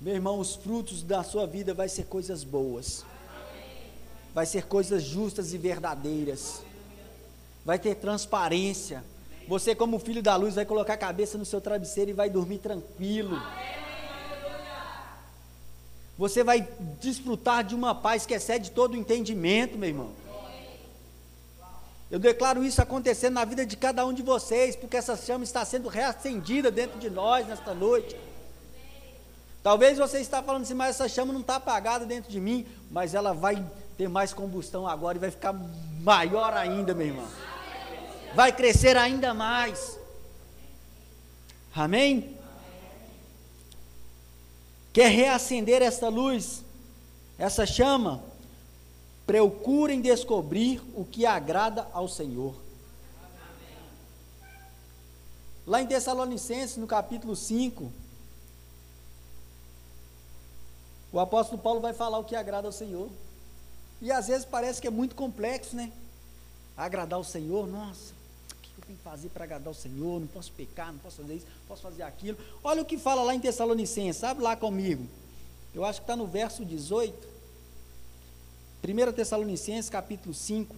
Meu 0.00 0.14
irmão, 0.14 0.40
os 0.40 0.56
frutos 0.56 1.04
da 1.04 1.22
sua 1.22 1.46
vida 1.46 1.72
vai 1.72 1.88
ser 1.88 2.06
coisas 2.06 2.42
boas. 2.42 3.04
Vai 4.34 4.44
ser 4.44 4.66
coisas 4.66 5.04
justas 5.04 5.52
e 5.52 5.58
verdadeiras. 5.58 6.64
Vai 7.64 7.78
ter 7.78 7.94
transparência. 7.94 9.04
Você, 9.46 9.72
como 9.72 10.00
filho 10.00 10.20
da 10.20 10.34
luz, 10.34 10.56
vai 10.56 10.64
colocar 10.64 10.94
a 10.94 10.98
cabeça 10.98 11.38
no 11.38 11.44
seu 11.44 11.60
travesseiro 11.60 12.10
e 12.10 12.14
vai 12.14 12.28
dormir 12.28 12.58
tranquilo. 12.58 13.40
Você 16.18 16.42
vai 16.42 16.66
desfrutar 17.00 17.62
de 17.62 17.76
uma 17.76 17.94
paz 17.94 18.26
que 18.26 18.34
excede 18.34 18.72
todo 18.72 18.94
o 18.94 18.96
entendimento, 18.96 19.78
meu 19.78 19.90
irmão. 19.90 20.21
Eu 22.12 22.18
declaro 22.18 22.62
isso 22.62 22.82
acontecendo 22.82 23.32
na 23.32 23.44
vida 23.46 23.64
de 23.64 23.74
cada 23.74 24.04
um 24.04 24.12
de 24.12 24.20
vocês, 24.20 24.76
porque 24.76 24.98
essa 24.98 25.16
chama 25.16 25.44
está 25.44 25.64
sendo 25.64 25.88
reacendida 25.88 26.70
dentro 26.70 26.98
de 26.98 27.08
nós 27.08 27.46
nesta 27.46 27.72
noite. 27.72 28.14
Talvez 29.62 29.96
você 29.96 30.20
está 30.20 30.42
falando 30.42 30.64
assim, 30.64 30.74
mas 30.74 30.90
essa 30.90 31.08
chama 31.08 31.32
não 31.32 31.40
está 31.40 31.56
apagada 31.56 32.04
dentro 32.04 32.30
de 32.30 32.38
mim, 32.38 32.66
mas 32.90 33.14
ela 33.14 33.32
vai 33.32 33.64
ter 33.96 34.10
mais 34.10 34.34
combustão 34.34 34.86
agora 34.86 35.16
e 35.16 35.20
vai 35.22 35.30
ficar 35.30 35.54
maior 36.02 36.52
ainda, 36.52 36.92
meu 36.92 37.06
irmão. 37.06 37.26
Vai 38.34 38.52
crescer 38.52 38.94
ainda 38.94 39.32
mais. 39.32 39.98
Amém? 41.74 42.36
Quer 44.92 45.10
reacender 45.10 45.80
essa 45.80 46.10
luz, 46.10 46.62
essa 47.38 47.64
chama? 47.64 48.22
Procurem 49.26 50.00
descobrir 50.00 50.82
o 50.94 51.04
que 51.04 51.24
agrada 51.24 51.88
ao 51.92 52.08
Senhor. 52.08 52.54
Lá 55.66 55.80
em 55.80 55.86
Tessalonicenses, 55.86 56.76
no 56.76 56.86
capítulo 56.86 57.36
5, 57.36 57.92
o 61.12 61.20
apóstolo 61.20 61.60
Paulo 61.60 61.80
vai 61.80 61.92
falar 61.92 62.18
o 62.18 62.24
que 62.24 62.34
agrada 62.34 62.66
ao 62.66 62.72
Senhor. 62.72 63.08
E 64.00 64.10
às 64.10 64.26
vezes 64.26 64.44
parece 64.44 64.80
que 64.80 64.88
é 64.88 64.90
muito 64.90 65.14
complexo, 65.14 65.76
né? 65.76 65.92
Agradar 66.76 67.16
ao 67.16 67.24
Senhor, 67.24 67.68
nossa, 67.68 68.12
o 68.50 68.54
que 68.60 68.70
eu 68.76 68.84
tenho 68.84 68.98
que 68.98 69.04
fazer 69.04 69.28
para 69.28 69.44
agradar 69.44 69.68
ao 69.68 69.74
Senhor? 69.74 70.18
Não 70.18 70.26
posso 70.26 70.50
pecar, 70.52 70.90
não 70.90 70.98
posso 70.98 71.18
fazer 71.18 71.36
isso, 71.36 71.46
não 71.46 71.66
posso 71.68 71.82
fazer 71.82 72.02
aquilo. 72.02 72.36
Olha 72.64 72.82
o 72.82 72.84
que 72.84 72.98
fala 72.98 73.22
lá 73.22 73.32
em 73.32 73.38
Tessalonicenses, 73.38 74.16
sabe 74.16 74.42
lá 74.42 74.56
comigo? 74.56 75.06
Eu 75.72 75.84
acho 75.84 76.00
que 76.00 76.04
está 76.04 76.16
no 76.16 76.26
verso 76.26 76.64
18. 76.64 77.31
1 78.84 79.12
Tessalonicenses 79.12 79.88
capítulo 79.88 80.34
5. 80.34 80.74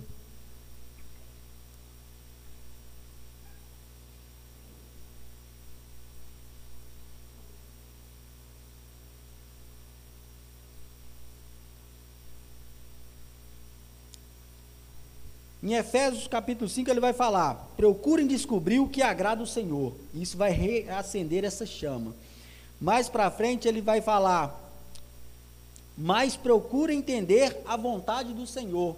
Em 15.62 15.72
Efésios 15.72 16.28
capítulo 16.28 16.68
5 16.68 16.90
ele 16.90 17.00
vai 17.00 17.14
falar: 17.14 17.54
procurem 17.74 18.26
descobrir 18.26 18.80
o 18.80 18.88
que 18.88 19.00
agrada 19.00 19.42
o 19.42 19.46
Senhor. 19.46 19.94
Isso 20.12 20.36
vai 20.36 20.50
reacender 20.50 21.42
essa 21.42 21.64
chama. 21.64 22.14
Mais 22.78 23.08
para 23.08 23.30
frente 23.30 23.66
ele 23.66 23.80
vai 23.80 24.02
falar: 24.02 24.63
mas 25.96 26.36
procurem 26.36 26.98
entender 26.98 27.60
a 27.66 27.76
vontade 27.76 28.32
do 28.32 28.46
Senhor. 28.46 28.96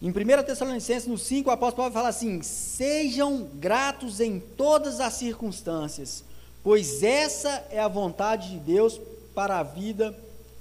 Em 0.00 0.10
1 0.10 0.14
Tessalonicenses, 0.44 1.06
no 1.06 1.16
5, 1.16 1.48
o 1.48 1.52
apóstolo 1.52 1.76
Paulo 1.76 1.94
fala 1.94 2.08
assim: 2.08 2.42
Sejam 2.42 3.48
gratos 3.54 4.20
em 4.20 4.40
todas 4.40 5.00
as 5.00 5.14
circunstâncias, 5.14 6.24
pois 6.62 7.02
essa 7.02 7.64
é 7.70 7.78
a 7.78 7.88
vontade 7.88 8.50
de 8.50 8.58
Deus 8.58 9.00
para 9.34 9.60
a 9.60 9.62
vida 9.62 10.16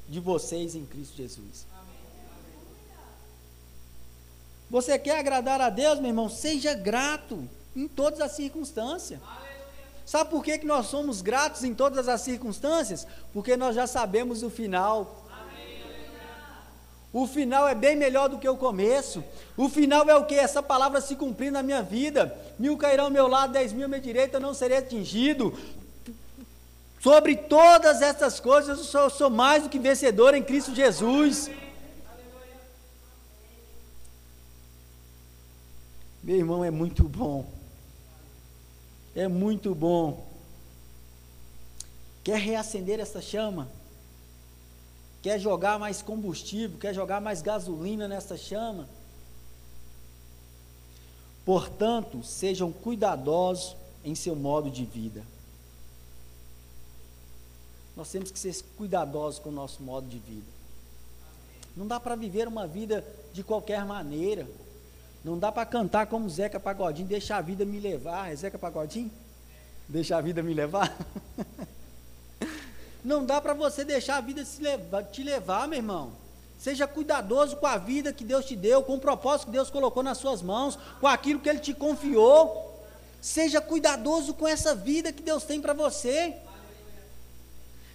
de 0.08 0.20
vocês 0.20 0.76
em 0.76 0.86
Cristo 0.86 1.18
Jesus. 1.18 1.66
Você 4.70 4.98
quer 4.98 5.18
agradar 5.18 5.60
a 5.60 5.70
Deus, 5.70 6.00
meu 6.00 6.10
irmão? 6.10 6.30
Seja 6.30 6.74
grato 6.74 7.44
em 7.76 7.88
todas 7.88 8.22
as 8.22 8.34
circunstâncias. 8.34 9.20
Sabe 10.06 10.30
por 10.30 10.44
que, 10.44 10.58
que 10.58 10.66
nós 10.66 10.88
somos 10.88 11.22
gratos 11.22 11.64
em 11.64 11.74
todas 11.74 12.08
as 12.08 12.22
circunstâncias? 12.22 13.08
Porque 13.32 13.56
nós 13.56 13.76
já 13.76 13.88
sabemos 13.88 14.44
o 14.44 14.50
final. 14.50 15.22
O 17.14 17.28
final 17.28 17.68
é 17.68 17.76
bem 17.76 17.96
melhor 17.96 18.30
do 18.30 18.38
que 18.38 18.48
o 18.48 18.56
começo. 18.56 19.24
O 19.58 19.68
final 19.68 20.10
é 20.10 20.16
o 20.16 20.26
que? 20.26 20.36
Essa 20.36 20.64
palavra 20.64 21.02
se 21.02 21.16
cumprir 21.16 21.52
na 21.52 21.62
minha 21.62 21.84
vida. 21.84 22.38
Mil 22.58 22.78
cairão 22.78 23.06
ao 23.06 23.12
meu 23.12 23.28
lado, 23.28 23.52
dez 23.52 23.74
mil 23.74 23.86
à 23.86 23.88
minha 23.88 24.00
direita, 24.00 24.38
eu 24.38 24.42
não 24.42 24.54
serei 24.54 24.78
atingido. 24.78 25.54
Sobre 27.02 27.36
todas 27.36 28.02
essas 28.02 28.40
coisas, 28.40 28.78
eu 28.78 28.84
sou, 28.86 29.10
sou 29.10 29.30
mais 29.30 29.64
do 29.64 29.70
que 29.70 29.80
vencedor 29.80 30.34
em 30.36 30.44
Cristo 30.44 30.74
Jesus. 30.74 31.50
Meu 36.24 36.38
irmão, 36.38 36.64
é 36.64 36.72
muito 36.72 37.04
bom. 37.04 37.61
É 39.16 39.28
muito 39.28 39.76
bom. 39.76 40.26
Quer 42.24 42.40
reacender 42.40 43.00
essa 43.00 43.22
chama? 43.22 43.68
Quer 45.22 45.40
jogar 45.40 45.78
mais 45.78 46.02
combustível? 46.02 46.78
Quer 46.80 46.94
jogar 46.94 47.22
mais 47.22 47.42
gasolina 47.42 48.08
nessa 48.08 48.38
chama? 48.38 48.88
Portanto, 51.46 52.24
sejam 52.24 52.72
cuidadosos 52.72 53.76
em 54.04 54.16
seu 54.16 54.36
modo 54.36 54.70
de 54.70 54.86
vida. 54.86 55.24
Nós 57.96 58.10
temos 58.10 58.32
que 58.32 58.40
ser 58.40 58.56
cuidadosos 58.78 59.40
com 59.40 59.50
o 59.50 59.54
nosso 59.54 59.84
modo 59.84 60.08
de 60.08 60.18
vida. 60.18 60.48
Não 61.76 61.88
dá 61.88 62.00
para 62.00 62.16
viver 62.16 62.48
uma 62.48 62.68
vida 62.68 63.06
de 63.34 63.44
qualquer 63.44 63.86
maneira. 63.86 64.48
Não 65.24 65.38
dá 65.38 65.52
para 65.52 65.66
cantar 65.66 66.08
como 66.08 66.30
Zeca 66.30 66.60
Pagodinho, 66.60 67.08
deixa 67.08 67.36
a 67.36 67.42
vida 67.42 67.64
me 67.64 67.80
levar. 67.80 68.32
É 68.32 68.36
Zeca 68.36 68.58
Pagodinho? 68.58 69.12
Deixa 69.88 70.18
a 70.18 70.22
vida 70.22 70.42
me 70.42 70.54
levar? 70.54 70.96
Não 73.04 73.26
dá 73.26 73.42
para 73.42 73.54
você 73.54 73.84
deixar 73.84 74.18
a 74.18 74.22
vida 74.22 74.44
levar, 74.60 75.04
te 75.06 75.24
levar, 75.24 75.68
meu 75.68 75.78
irmão. 75.78 76.12
Seja 76.58 76.88
cuidadoso 76.88 77.58
com 77.58 77.66
a 77.66 77.78
vida 77.78 78.14
que 78.14 78.24
Deus 78.24 78.46
te 78.46 78.56
deu, 78.56 78.84
com 78.84 78.96
o 78.96 79.00
propósito 79.00 79.48
que 79.48 79.52
Deus 79.52 79.72
colocou 79.72 80.04
nas 80.04 80.20
suas 80.20 80.42
mãos, 80.44 80.78
com 81.00 81.08
aquilo 81.08 81.40
que 81.40 81.50
Ele 81.50 81.60
te 81.60 81.74
confiou. 81.74 82.80
Seja 83.20 83.60
cuidadoso 83.60 84.34
com 84.34 84.48
essa 84.48 84.76
vida 84.76 85.12
que 85.12 85.24
Deus 85.24 85.44
tem 85.44 85.60
para 85.60 85.74
você. 85.74 86.36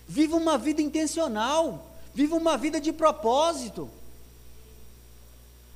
Viva 0.06 0.36
uma 0.36 0.58
vida 0.58 0.82
intencional. 0.82 1.86
Viva 2.12 2.34
uma 2.34 2.56
vida 2.56 2.80
de 2.80 2.92
propósito. 2.92 3.88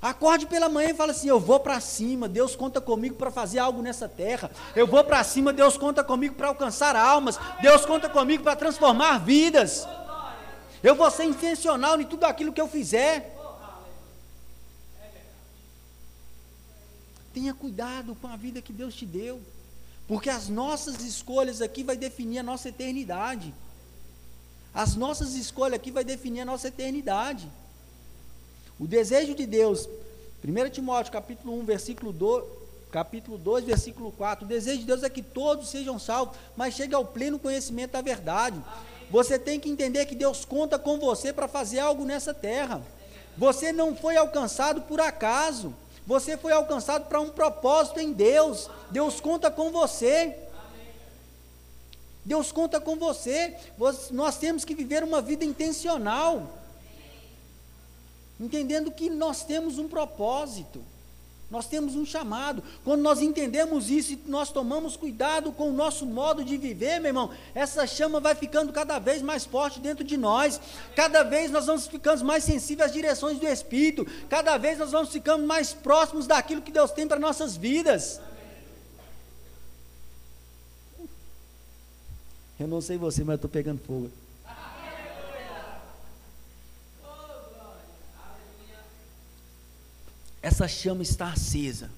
Acorde 0.03 0.47
pela 0.47 0.69
manhã 0.69 0.91
e 0.91 0.95
fala 0.95 1.13
assim: 1.13 1.29
Eu 1.29 1.39
vou 1.39 1.61
para 1.61 1.79
cima, 1.79 2.27
Deus 2.27 2.57
conta 2.57 2.81
comigo 2.81 3.17
para 3.17 3.31
fazer 3.31 3.59
algo 3.59 3.83
nessa 3.83 4.09
terra. 4.09 4.51
Eu 4.75 4.87
vou 4.87 5.05
para 5.05 5.23
cima, 5.23 5.53
Deus 5.53 5.77
conta 5.77 6.03
comigo 6.03 6.35
para 6.35 6.49
alcançar 6.49 6.97
almas. 6.97 7.39
Deus 7.61 7.85
conta 7.85 8.09
comigo 8.09 8.43
para 8.43 8.57
transformar 8.57 9.19
vidas. 9.19 9.87
Eu 10.83 10.95
vou 10.95 11.11
ser 11.11 11.25
intencional 11.25 12.01
em 12.01 12.07
tudo 12.07 12.25
aquilo 12.25 12.53
que 12.53 12.61
eu 12.61 12.69
fizer. 12.69 13.37
Tenha 17.35 17.53
cuidado 17.53 18.17
com 18.21 18.27
a 18.27 18.37
vida 18.37 18.63
que 18.63 18.73
Deus 18.73 18.95
te 18.95 19.05
deu, 19.05 19.41
porque 20.09 20.31
as 20.31 20.49
nossas 20.49 21.01
escolhas 21.03 21.61
aqui 21.61 21.85
vai 21.85 21.97
definir 21.97 22.39
a 22.39 22.43
nossa 22.43 22.71
eternidade. 22.71 23.55
As 24.73 24.97
nossas 24.97 25.35
escolhas 25.35 25.75
aqui 25.75 25.91
vai 25.91 26.05
definir 26.05 26.41
a 26.41 26.45
nossa 26.45 26.69
eternidade. 26.69 27.49
O 28.81 28.87
desejo 28.87 29.35
de 29.35 29.45
Deus, 29.45 29.87
1 30.43 30.71
Timóteo 30.71 31.13
capítulo 31.13 31.53
1, 31.61 31.65
versículo 31.67 32.15
2, 32.15 32.45
capítulo 32.91 33.37
2, 33.37 33.67
versículo 33.67 34.11
4, 34.11 34.47
o 34.47 34.49
desejo 34.49 34.79
de 34.79 34.87
Deus 34.87 35.03
é 35.03 35.11
que 35.11 35.21
todos 35.21 35.69
sejam 35.69 35.99
salvos, 35.99 36.39
mas 36.57 36.73
chegue 36.73 36.95
ao 36.95 37.05
pleno 37.05 37.39
conhecimento 37.39 37.91
da 37.91 38.01
verdade. 38.01 38.59
Você 39.11 39.39
tem 39.39 39.61
que 39.61 39.69
entender 39.69 40.07
que 40.07 40.15
Deus 40.15 40.47
conta 40.47 40.79
com 40.79 40.99
você 40.99 41.31
para 41.31 41.47
fazer 41.47 41.79
algo 41.79 42.07
nessa 42.07 42.33
terra. 42.33 42.81
Você 43.37 43.71
não 43.71 43.95
foi 43.95 44.17
alcançado 44.17 44.81
por 44.81 44.99
acaso. 44.99 45.75
Você 46.07 46.39
foi 46.39 46.53
alcançado 46.53 47.07
para 47.07 47.21
um 47.21 47.29
propósito 47.29 48.01
em 48.01 48.13
Deus. 48.13 48.71
Deus 48.91 49.21
conta 49.21 49.51
com 49.51 49.71
você. 49.71 50.35
Deus 52.25 52.51
conta 52.51 52.81
com 52.81 52.97
você. 52.97 53.55
Nós 54.11 54.39
temos 54.39 54.65
que 54.65 54.75
viver 54.75 55.05
uma 55.05 55.21
vida 55.21 55.45
intencional 55.45 56.60
entendendo 58.41 58.91
que 58.91 59.11
nós 59.11 59.45
temos 59.45 59.79
um 59.79 59.87
propósito, 59.87 60.83
nós 61.51 61.67
temos 61.67 61.97
um 61.97 62.07
chamado. 62.07 62.63
Quando 62.85 63.03
nós 63.03 63.21
entendemos 63.21 63.91
isso 63.91 64.13
e 64.13 64.23
nós 64.27 64.51
tomamos 64.51 64.97
cuidado 64.97 65.51
com 65.51 65.69
o 65.69 65.73
nosso 65.73 66.07
modo 66.07 66.45
de 66.45 66.57
viver, 66.57 67.01
meu 67.01 67.09
irmão, 67.09 67.31
essa 67.55 67.87
chama 67.87 68.21
vai 68.21 68.37
ficando 68.37 68.73
cada 68.73 69.01
vez 69.01 69.21
mais 69.21 69.45
forte 69.45 69.81
dentro 69.81 70.05
de 70.05 70.17
nós. 70.17 70.61
Cada 70.95 71.25
vez 71.25 71.51
nós 71.51 71.67
vamos 71.67 71.89
ficando 71.89 72.25
mais 72.25 72.45
sensíveis 72.45 72.89
às 72.89 72.95
direções 72.95 73.39
do 73.39 73.49
Espírito. 73.49 74.07
Cada 74.29 74.57
vez 74.57 74.79
nós 74.79 74.93
vamos 74.93 75.11
ficando 75.11 75.45
mais 75.45 75.73
próximos 75.73 76.27
daquilo 76.27 76.63
que 76.63 76.71
Deus 76.71 76.93
tem 76.93 77.07
para 77.07 77.19
nossas 77.19 77.57
vidas. 77.57 78.21
Eu 82.61 82.69
não 82.69 82.81
sei 82.81 82.97
você, 82.97 83.23
mas 83.23 83.31
eu 83.31 83.35
estou 83.37 83.51
pegando 83.51 83.81
fogo. 83.81 84.11
Essa 90.43 90.67
chama 90.67 91.03
está 91.03 91.33
acesa 91.33 91.91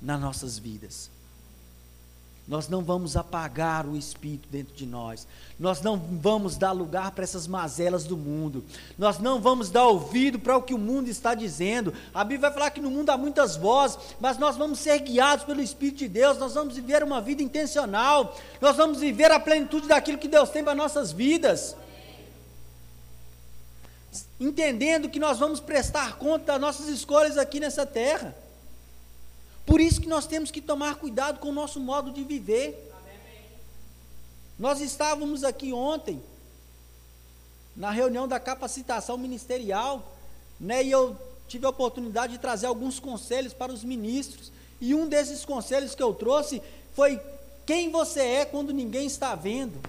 nas 0.00 0.20
nossas 0.20 0.58
vidas. 0.58 1.10
Nós 2.48 2.68
não 2.68 2.82
vamos 2.82 3.16
apagar 3.16 3.86
o 3.86 3.96
Espírito 3.96 4.48
dentro 4.50 4.74
de 4.74 4.84
nós. 4.84 5.24
Nós 5.56 5.80
não 5.80 5.96
vamos 5.96 6.56
dar 6.56 6.72
lugar 6.72 7.12
para 7.12 7.22
essas 7.22 7.46
mazelas 7.46 8.02
do 8.02 8.16
mundo. 8.16 8.64
Nós 8.98 9.20
não 9.20 9.40
vamos 9.40 9.70
dar 9.70 9.86
ouvido 9.86 10.36
para 10.36 10.56
o 10.56 10.62
que 10.62 10.74
o 10.74 10.78
mundo 10.78 11.08
está 11.08 11.32
dizendo. 11.32 11.94
A 12.12 12.24
Bíblia 12.24 12.48
vai 12.48 12.52
falar 12.52 12.70
que 12.70 12.80
no 12.80 12.90
mundo 12.90 13.10
há 13.10 13.16
muitas 13.16 13.56
vozes, 13.56 13.98
mas 14.18 14.36
nós 14.36 14.56
vamos 14.56 14.80
ser 14.80 14.98
guiados 14.98 15.44
pelo 15.44 15.60
Espírito 15.60 15.98
de 15.98 16.08
Deus. 16.08 16.38
Nós 16.38 16.54
vamos 16.54 16.74
viver 16.74 17.04
uma 17.04 17.20
vida 17.20 17.40
intencional. 17.40 18.36
Nós 18.60 18.76
vamos 18.76 18.98
viver 18.98 19.30
a 19.30 19.38
plenitude 19.38 19.86
daquilo 19.86 20.18
que 20.18 20.26
Deus 20.26 20.50
tem 20.50 20.64
para 20.64 20.74
nossas 20.74 21.12
vidas 21.12 21.76
entendendo 24.40 25.10
que 25.10 25.20
nós 25.20 25.38
vamos 25.38 25.60
prestar 25.60 26.16
conta 26.16 26.46
das 26.46 26.60
nossas 26.60 26.88
escolhas 26.88 27.36
aqui 27.36 27.60
nessa 27.60 27.84
terra. 27.84 28.34
Por 29.66 29.80
isso 29.80 30.00
que 30.00 30.08
nós 30.08 30.26
temos 30.26 30.50
que 30.50 30.62
tomar 30.62 30.96
cuidado 30.96 31.38
com 31.38 31.50
o 31.50 31.52
nosso 31.52 31.78
modo 31.78 32.10
de 32.10 32.24
viver. 32.24 32.90
Nós 34.58 34.80
estávamos 34.80 35.44
aqui 35.44 35.72
ontem, 35.72 36.22
na 37.76 37.90
reunião 37.90 38.26
da 38.26 38.40
capacitação 38.40 39.16
ministerial, 39.16 40.16
né, 40.58 40.82
e 40.82 40.90
eu 40.90 41.16
tive 41.46 41.66
a 41.66 41.70
oportunidade 41.70 42.34
de 42.34 42.38
trazer 42.38 42.66
alguns 42.66 42.98
conselhos 42.98 43.52
para 43.52 43.72
os 43.72 43.84
ministros, 43.84 44.50
e 44.80 44.94
um 44.94 45.06
desses 45.06 45.44
conselhos 45.44 45.94
que 45.94 46.02
eu 46.02 46.14
trouxe 46.14 46.62
foi 46.94 47.20
quem 47.66 47.90
você 47.90 48.20
é 48.20 48.44
quando 48.44 48.72
ninguém 48.72 49.06
está 49.06 49.34
vendo. 49.34 49.80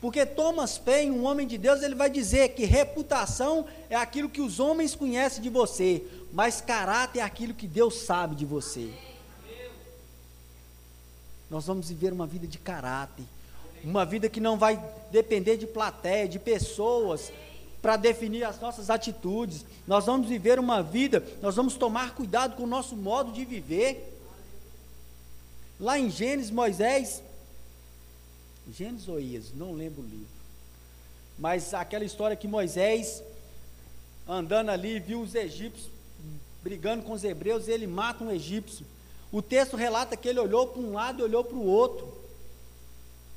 Porque 0.00 0.24
Thomas 0.24 0.78
Paine, 0.78 1.10
um 1.10 1.24
homem 1.24 1.46
de 1.46 1.58
Deus, 1.58 1.82
ele 1.82 1.94
vai 1.94 2.08
dizer 2.08 2.50
que 2.50 2.64
reputação 2.64 3.66
é 3.90 3.96
aquilo 3.96 4.30
que 4.30 4.40
os 4.40 4.58
homens 4.58 4.94
conhecem 4.94 5.42
de 5.42 5.50
você, 5.50 6.02
mas 6.32 6.60
caráter 6.60 7.20
é 7.20 7.22
aquilo 7.22 7.52
que 7.52 7.66
Deus 7.66 7.96
sabe 7.96 8.34
de 8.34 8.46
você. 8.46 8.90
Nós 11.50 11.66
vamos 11.66 11.88
viver 11.88 12.12
uma 12.12 12.26
vida 12.26 12.46
de 12.46 12.56
caráter, 12.56 13.24
uma 13.84 14.06
vida 14.06 14.28
que 14.28 14.40
não 14.40 14.56
vai 14.56 14.82
depender 15.10 15.58
de 15.58 15.66
plateia, 15.66 16.26
de 16.26 16.38
pessoas, 16.38 17.30
para 17.82 17.96
definir 17.96 18.44
as 18.44 18.58
nossas 18.58 18.88
atitudes. 18.88 19.66
Nós 19.86 20.06
vamos 20.06 20.28
viver 20.28 20.58
uma 20.58 20.82
vida, 20.82 21.22
nós 21.42 21.56
vamos 21.56 21.74
tomar 21.74 22.14
cuidado 22.14 22.56
com 22.56 22.62
o 22.62 22.68
nosso 22.68 22.96
modo 22.96 23.32
de 23.32 23.44
viver. 23.44 24.16
Lá 25.78 25.98
em 25.98 26.08
Gênesis, 26.10 26.50
Moisés 26.50 27.22
Gênesis 28.72 29.08
ou 29.08 29.18
não 29.54 29.72
lembro 29.72 30.02
o 30.02 30.06
livro. 30.06 30.40
Mas 31.38 31.72
aquela 31.72 32.04
história 32.04 32.36
que 32.36 32.48
Moisés 32.48 33.22
andando 34.30 34.70
ali, 34.70 35.00
viu 35.00 35.20
os 35.20 35.34
egípcios 35.34 35.90
brigando 36.62 37.02
com 37.02 37.12
os 37.12 37.24
hebreus, 37.24 37.68
ele 37.68 37.86
mata 37.86 38.22
um 38.22 38.30
egípcio. 38.30 38.86
O 39.32 39.42
texto 39.42 39.76
relata 39.76 40.16
que 40.16 40.28
ele 40.28 40.38
olhou 40.38 40.66
para 40.68 40.80
um 40.80 40.92
lado 40.92 41.20
e 41.20 41.22
olhou 41.22 41.42
para 41.42 41.56
o 41.56 41.66
outro. 41.66 42.20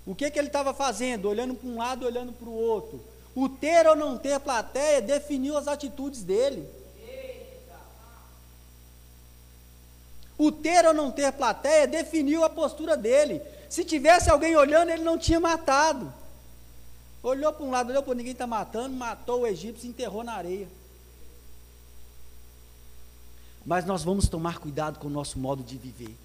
O 0.05 0.13
que, 0.13 0.29
que 0.29 0.37
ele 0.37 0.47
estava 0.47 0.73
fazendo? 0.73 1.29
Olhando 1.29 1.55
para 1.55 1.69
um 1.69 1.77
lado 1.77 2.03
e 2.03 2.07
olhando 2.07 2.33
para 2.33 2.49
o 2.49 2.53
outro. 2.53 3.01
O 3.33 3.47
ter 3.47 3.87
ou 3.87 3.95
não 3.95 4.17
ter 4.17 4.39
plateia 4.39 5.01
definiu 5.01 5.57
as 5.57 5.67
atitudes 5.67 6.21
dele. 6.21 6.67
O 10.37 10.51
ter 10.51 10.85
ou 10.85 10.93
não 10.93 11.09
ter 11.09 11.31
plateia 11.31 11.87
definiu 11.87 12.43
a 12.43 12.49
postura 12.49 12.97
dele. 12.97 13.41
Se 13.73 13.83
tivesse 13.83 14.29
alguém 14.29 14.55
olhando, 14.55 14.91
ele 14.91 15.01
não 15.01 15.17
tinha 15.17 15.39
matado. 15.39 16.13
Olhou 17.23 17.51
para 17.51 17.65
um 17.65 17.71
lado, 17.71 17.89
olhou 17.89 18.03
para 18.03 18.13
ninguém 18.13 18.33
está 18.33 18.45
matando, 18.45 18.95
matou 18.95 19.41
o 19.41 19.47
egípcio 19.47 19.87
e 19.87 19.89
enterrou 19.89 20.23
na 20.23 20.33
areia. 20.33 20.67
Mas 23.65 23.83
nós 23.83 24.03
vamos 24.03 24.29
tomar 24.29 24.59
cuidado 24.59 24.99
com 24.99 25.07
o 25.07 25.09
nosso 25.09 25.39
modo 25.39 25.63
de 25.63 25.75
viver. 25.75 26.15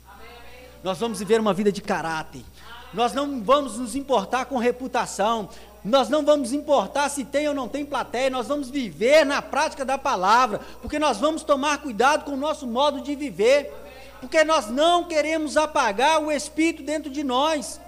Nós 0.85 0.99
vamos 0.99 1.21
viver 1.21 1.41
uma 1.41 1.55
vida 1.55 1.73
de 1.73 1.81
caráter. 1.81 2.45
Nós 2.93 3.15
não 3.15 3.43
vamos 3.43 3.79
nos 3.79 3.97
importar 3.97 4.45
com 4.45 4.59
reputação. 4.59 5.49
Nós 5.83 6.11
não 6.11 6.27
vamos 6.27 6.53
importar 6.53 7.09
se 7.09 7.25
tem 7.25 7.49
ou 7.49 7.55
não 7.55 7.67
tem 7.67 7.83
plateia. 7.83 8.29
Nós 8.29 8.47
vamos 8.47 8.69
viver 8.69 9.25
na 9.25 9.41
prática 9.41 9.87
da 9.87 9.97
palavra. 9.97 10.61
Porque 10.83 10.99
nós 10.99 11.17
vamos 11.17 11.43
tomar 11.43 11.79
cuidado 11.79 12.27
com 12.27 12.33
o 12.33 12.37
nosso 12.37 12.67
modo 12.67 13.01
de 13.01 13.17
viver. 13.17 13.88
Porque 14.21 14.43
nós 14.45 14.69
não 14.69 15.07
queremos 15.07 15.57
apagar 15.57 16.23
o 16.23 16.31
Espírito 16.31 16.83
dentro 16.83 17.11
de 17.11 17.23
nós. 17.23 17.81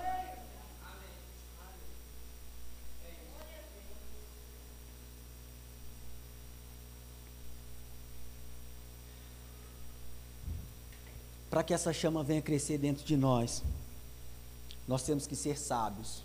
para 11.50 11.64
que 11.64 11.74
essa 11.74 11.92
chama 11.92 12.22
venha 12.22 12.40
crescer 12.40 12.78
dentro 12.78 13.04
de 13.04 13.16
nós, 13.16 13.62
nós 14.86 15.02
temos 15.02 15.26
que 15.26 15.34
ser 15.34 15.58
sábios. 15.58 16.22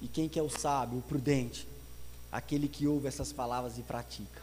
E 0.00 0.08
quem 0.08 0.28
que 0.28 0.38
é 0.38 0.42
o 0.42 0.50
sábio, 0.50 0.98
o 0.98 1.02
prudente? 1.02 1.68
Aquele 2.32 2.66
que 2.66 2.88
ouve 2.88 3.06
essas 3.06 3.32
palavras 3.32 3.78
e 3.78 3.82
pratica. 3.82 4.42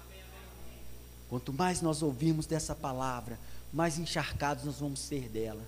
Quanto 1.30 1.54
mais 1.54 1.82
nós 1.82 2.02
ouvirmos 2.02 2.46
dessa 2.46 2.74
palavra, 2.74 3.40
mais 3.72 4.00
encharcados 4.00 4.66
nós 4.66 4.80
vamos 4.80 5.00
ser 5.00 5.30
dela. 5.30 5.62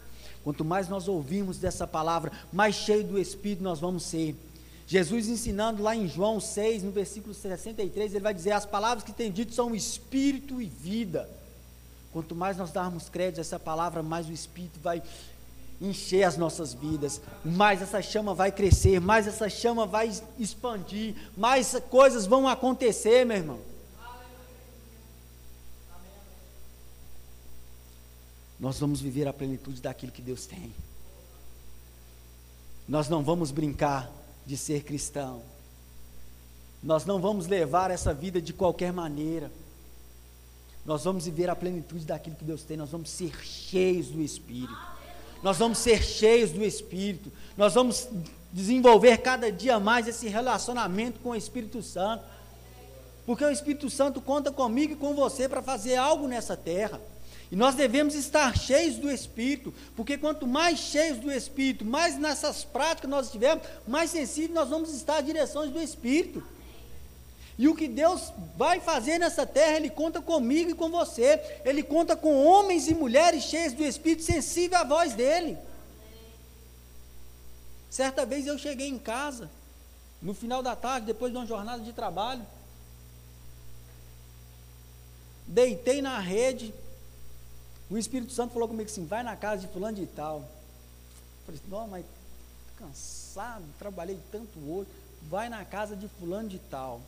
Quanto 0.43 0.65
mais 0.65 0.89
nós 0.89 1.07
ouvimos 1.07 1.57
dessa 1.57 1.85
palavra, 1.85 2.31
mais 2.51 2.75
cheio 2.75 3.03
do 3.03 3.19
Espírito 3.19 3.63
nós 3.63 3.79
vamos 3.79 4.03
ser. 4.03 4.35
Jesus 4.87 5.27
ensinando 5.27 5.83
lá 5.83 5.95
em 5.95 6.07
João 6.07 6.39
6, 6.39 6.83
no 6.83 6.91
versículo 6.91 7.33
63, 7.33 8.13
ele 8.13 8.23
vai 8.23 8.33
dizer: 8.33 8.51
As 8.51 8.65
palavras 8.65 9.03
que 9.03 9.13
tem 9.13 9.31
dito 9.31 9.53
são 9.53 9.75
espírito 9.75 10.61
e 10.61 10.65
vida. 10.65 11.29
Quanto 12.11 12.35
mais 12.35 12.57
nós 12.57 12.71
darmos 12.71 13.07
crédito 13.07 13.37
a 13.37 13.41
essa 13.41 13.59
palavra, 13.59 14.03
mais 14.03 14.27
o 14.27 14.33
Espírito 14.33 14.79
vai 14.81 15.01
encher 15.79 16.23
as 16.23 16.37
nossas 16.37 16.73
vidas, 16.73 17.21
mais 17.43 17.81
essa 17.81 18.01
chama 18.01 18.35
vai 18.35 18.51
crescer, 18.51 18.99
mais 18.99 19.25
essa 19.25 19.49
chama 19.49 19.85
vai 19.85 20.11
expandir, 20.37 21.15
mais 21.37 21.75
coisas 21.89 22.25
vão 22.25 22.47
acontecer, 22.47 23.25
meu 23.25 23.37
irmão. 23.37 23.70
Nós 28.61 28.79
vamos 28.79 29.01
viver 29.01 29.27
a 29.27 29.33
plenitude 29.33 29.81
daquilo 29.81 30.11
que 30.11 30.21
Deus 30.21 30.45
tem. 30.45 30.71
Nós 32.87 33.09
não 33.09 33.23
vamos 33.23 33.49
brincar 33.49 34.07
de 34.45 34.55
ser 34.55 34.83
cristão. 34.83 35.41
Nós 36.83 37.03
não 37.03 37.19
vamos 37.19 37.47
levar 37.47 37.89
essa 37.89 38.13
vida 38.13 38.39
de 38.39 38.53
qualquer 38.53 38.93
maneira. 38.93 39.51
Nós 40.85 41.03
vamos 41.03 41.25
viver 41.25 41.49
a 41.49 41.55
plenitude 41.55 42.05
daquilo 42.05 42.35
que 42.35 42.45
Deus 42.45 42.63
tem, 42.63 42.77
nós 42.77 42.91
vamos 42.91 43.09
ser 43.09 43.35
cheios 43.43 44.09
do 44.09 44.21
Espírito. 44.21 44.77
Nós 45.41 45.57
vamos 45.57 45.79
ser 45.79 46.03
cheios 46.03 46.51
do 46.51 46.63
Espírito. 46.63 47.31
Nós 47.57 47.73
vamos 47.73 48.07
desenvolver 48.53 49.17
cada 49.17 49.51
dia 49.51 49.79
mais 49.79 50.07
esse 50.07 50.27
relacionamento 50.27 51.19
com 51.19 51.29
o 51.29 51.35
Espírito 51.35 51.81
Santo. 51.81 52.23
Porque 53.25 53.43
o 53.43 53.49
Espírito 53.49 53.89
Santo 53.89 54.21
conta 54.21 54.51
comigo 54.51 54.93
e 54.93 54.97
com 54.97 55.15
você 55.15 55.49
para 55.49 55.63
fazer 55.63 55.95
algo 55.95 56.27
nessa 56.27 56.55
terra. 56.55 57.01
E 57.51 57.55
nós 57.55 57.75
devemos 57.75 58.15
estar 58.15 58.57
cheios 58.57 58.95
do 58.95 59.11
Espírito, 59.11 59.73
porque 59.93 60.17
quanto 60.17 60.47
mais 60.47 60.79
cheios 60.79 61.17
do 61.17 61.29
Espírito, 61.29 61.83
mais 61.83 62.17
nessas 62.17 62.63
práticas 62.63 63.09
nós 63.09 63.25
estivermos, 63.25 63.67
mais 63.85 64.09
sensíveis 64.09 64.53
nós 64.53 64.69
vamos 64.69 64.93
estar 64.93 65.17
às 65.17 65.25
direções 65.25 65.69
do 65.69 65.81
Espírito. 65.81 66.41
E 67.57 67.67
o 67.67 67.75
que 67.75 67.89
Deus 67.89 68.31
vai 68.57 68.79
fazer 68.79 69.19
nessa 69.19 69.45
terra, 69.45 69.75
Ele 69.75 69.89
conta 69.89 70.21
comigo 70.21 70.71
e 70.71 70.73
com 70.73 70.89
você. 70.89 71.41
Ele 71.65 71.83
conta 71.83 72.15
com 72.15 72.43
homens 72.43 72.87
e 72.87 72.95
mulheres 72.95 73.43
cheios 73.43 73.73
do 73.73 73.83
Espírito, 73.83 74.23
sensível 74.23 74.77
à 74.77 74.83
voz 74.85 75.13
dEle. 75.13 75.57
Certa 77.89 78.25
vez 78.25 78.47
eu 78.47 78.57
cheguei 78.57 78.87
em 78.87 78.97
casa, 78.97 79.49
no 80.21 80.33
final 80.33 80.63
da 80.63 80.75
tarde, 80.75 81.05
depois 81.05 81.33
de 81.33 81.37
uma 81.37 81.45
jornada 81.45 81.83
de 81.83 81.91
trabalho. 81.91 82.41
Deitei 85.45 86.01
na 86.01 86.17
rede. 86.17 86.73
O 87.91 87.97
Espírito 87.97 88.31
Santo 88.31 88.53
falou 88.53 88.69
comigo 88.69 88.89
assim: 88.89 89.05
vai 89.05 89.21
na 89.21 89.35
casa 89.35 89.67
de 89.67 89.73
fulano 89.73 89.97
de 89.97 90.05
tal. 90.05 90.37
Eu 90.39 91.45
falei, 91.45 91.61
não, 91.67 91.87
mas 91.89 92.05
cansado, 92.77 93.65
trabalhei 93.77 94.17
tanto 94.31 94.57
hoje. 94.59 94.89
Vai 95.23 95.49
na 95.49 95.65
casa 95.65 95.93
de 95.93 96.07
fulano 96.07 96.47
de 96.47 96.57
tal. 96.57 97.01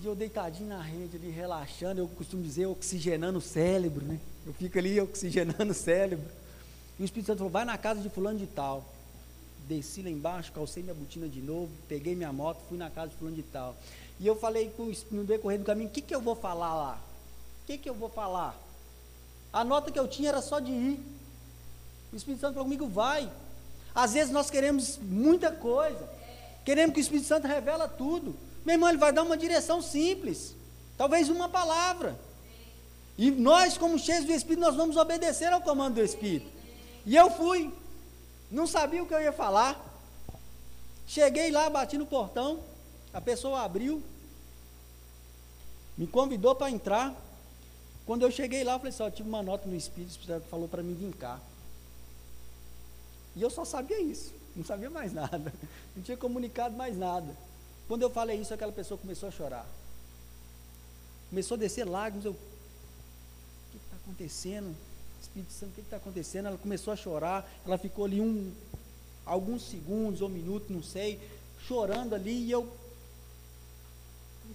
E 0.00 0.06
eu 0.06 0.14
deitadinho 0.14 0.68
na 0.68 0.82
rede 0.82 1.16
ali, 1.16 1.30
relaxando, 1.30 2.00
eu 2.00 2.08
costumo 2.08 2.42
dizer 2.42 2.66
oxigenando 2.66 3.38
o 3.38 3.42
cérebro, 3.42 4.04
né? 4.04 4.20
Eu 4.46 4.52
fico 4.52 4.78
ali 4.78 5.00
oxigenando 5.00 5.72
o 5.72 5.74
cérebro. 5.74 6.28
E 6.98 7.02
o 7.02 7.04
Espírito 7.04 7.28
Santo 7.28 7.38
falou, 7.38 7.52
vai 7.52 7.64
na 7.64 7.78
casa 7.78 8.00
de 8.02 8.10
fulano 8.10 8.38
de 8.38 8.46
tal. 8.46 8.84
Desci 9.66 10.02
lá 10.02 10.10
embaixo, 10.10 10.52
calcei 10.52 10.82
minha 10.82 10.94
botina 10.94 11.28
de 11.28 11.40
novo, 11.40 11.70
peguei 11.88 12.14
minha 12.14 12.32
moto, 12.32 12.60
fui 12.68 12.76
na 12.76 12.90
casa 12.90 13.08
de 13.08 13.16
fulano 13.16 13.36
de 13.36 13.42
tal. 13.44 13.74
E 14.20 14.26
eu 14.26 14.36
falei 14.36 14.70
no 15.10 15.24
decorrer 15.24 15.58
do 15.58 15.64
caminho, 15.64 15.88
o 15.88 15.92
que, 15.92 16.02
que 16.02 16.14
eu 16.14 16.20
vou 16.20 16.34
falar 16.34 16.74
lá? 16.74 17.11
O 17.62 17.66
que, 17.66 17.78
que 17.78 17.88
eu 17.88 17.94
vou 17.94 18.08
falar? 18.08 18.56
A 19.52 19.62
nota 19.64 19.90
que 19.90 19.98
eu 19.98 20.08
tinha 20.08 20.30
era 20.30 20.42
só 20.42 20.58
de 20.58 20.72
ir. 20.72 21.00
O 22.12 22.16
Espírito 22.16 22.40
Santo 22.40 22.54
falou 22.54 22.64
comigo, 22.64 22.86
vai. 22.88 23.30
Às 23.94 24.14
vezes 24.14 24.32
nós 24.32 24.50
queremos 24.50 24.98
muita 24.98 25.52
coisa. 25.52 26.08
Queremos 26.64 26.94
que 26.94 27.00
o 27.00 27.02
Espírito 27.02 27.26
Santo 27.26 27.46
revela 27.46 27.88
tudo. 27.88 28.34
Meu 28.64 28.74
irmão, 28.74 28.88
ele 28.88 28.98
vai 28.98 29.12
dar 29.12 29.22
uma 29.22 29.36
direção 29.36 29.82
simples, 29.82 30.54
talvez 30.96 31.28
uma 31.28 31.48
palavra. 31.48 32.16
E 33.18 33.30
nós, 33.30 33.76
como 33.76 33.98
cheios 33.98 34.24
do 34.24 34.32
Espírito, 34.32 34.60
nós 34.60 34.76
vamos 34.76 34.96
obedecer 34.96 35.52
ao 35.52 35.60
comando 35.60 35.94
do 35.94 36.02
Espírito. 36.02 36.50
E 37.04 37.16
eu 37.16 37.30
fui, 37.30 37.72
não 38.50 38.66
sabia 38.66 39.02
o 39.02 39.06
que 39.06 39.14
eu 39.14 39.20
ia 39.20 39.32
falar. 39.32 39.80
Cheguei 41.06 41.50
lá, 41.50 41.68
bati 41.68 41.98
no 41.98 42.06
portão, 42.06 42.60
a 43.12 43.20
pessoa 43.20 43.62
abriu, 43.62 44.02
me 45.98 46.06
convidou 46.06 46.54
para 46.54 46.70
entrar. 46.70 47.14
Quando 48.06 48.22
eu 48.22 48.30
cheguei 48.30 48.64
lá, 48.64 48.74
eu 48.74 48.78
falei 48.78 48.92
assim: 48.92 49.02
ó, 49.02 49.10
tive 49.10 49.28
uma 49.28 49.42
nota 49.42 49.68
no 49.68 49.76
Espírito, 49.76 50.10
Espírito 50.10 50.44
falou 50.48 50.68
para 50.68 50.82
mim 50.82 50.94
vir 50.94 51.14
cá. 51.14 51.40
E 53.34 53.42
eu 53.42 53.50
só 53.50 53.64
sabia 53.64 54.00
isso, 54.00 54.32
não 54.54 54.64
sabia 54.64 54.90
mais 54.90 55.12
nada, 55.14 55.52
não 55.96 56.02
tinha 56.02 56.16
comunicado 56.16 56.76
mais 56.76 56.96
nada. 56.96 57.34
Quando 57.88 58.02
eu 58.02 58.10
falei 58.10 58.40
isso, 58.40 58.54
aquela 58.54 58.72
pessoa 58.72 58.98
começou 58.98 59.28
a 59.28 59.32
chorar. 59.32 59.66
Começou 61.30 61.56
a 61.56 61.58
descer 61.58 61.86
lágrimas. 61.86 62.24
Eu, 62.24 62.32
o 62.32 62.36
que 63.70 63.76
está 63.76 63.96
acontecendo? 63.96 64.74
Espírito 65.20 65.52
Santo, 65.52 65.70
o 65.70 65.74
que 65.74 65.80
está 65.80 65.96
acontecendo? 65.96 66.46
Ela 66.46 66.58
começou 66.58 66.92
a 66.92 66.96
chorar. 66.96 67.50
Ela 67.66 67.78
ficou 67.78 68.04
ali 68.04 68.20
um, 68.20 68.52
alguns 69.24 69.62
segundos 69.62 70.20
ou 70.20 70.28
minutos, 70.28 70.68
não 70.70 70.82
sei, 70.82 71.20
chorando 71.66 72.14
ali. 72.14 72.46
E 72.46 72.50
eu 72.50 72.70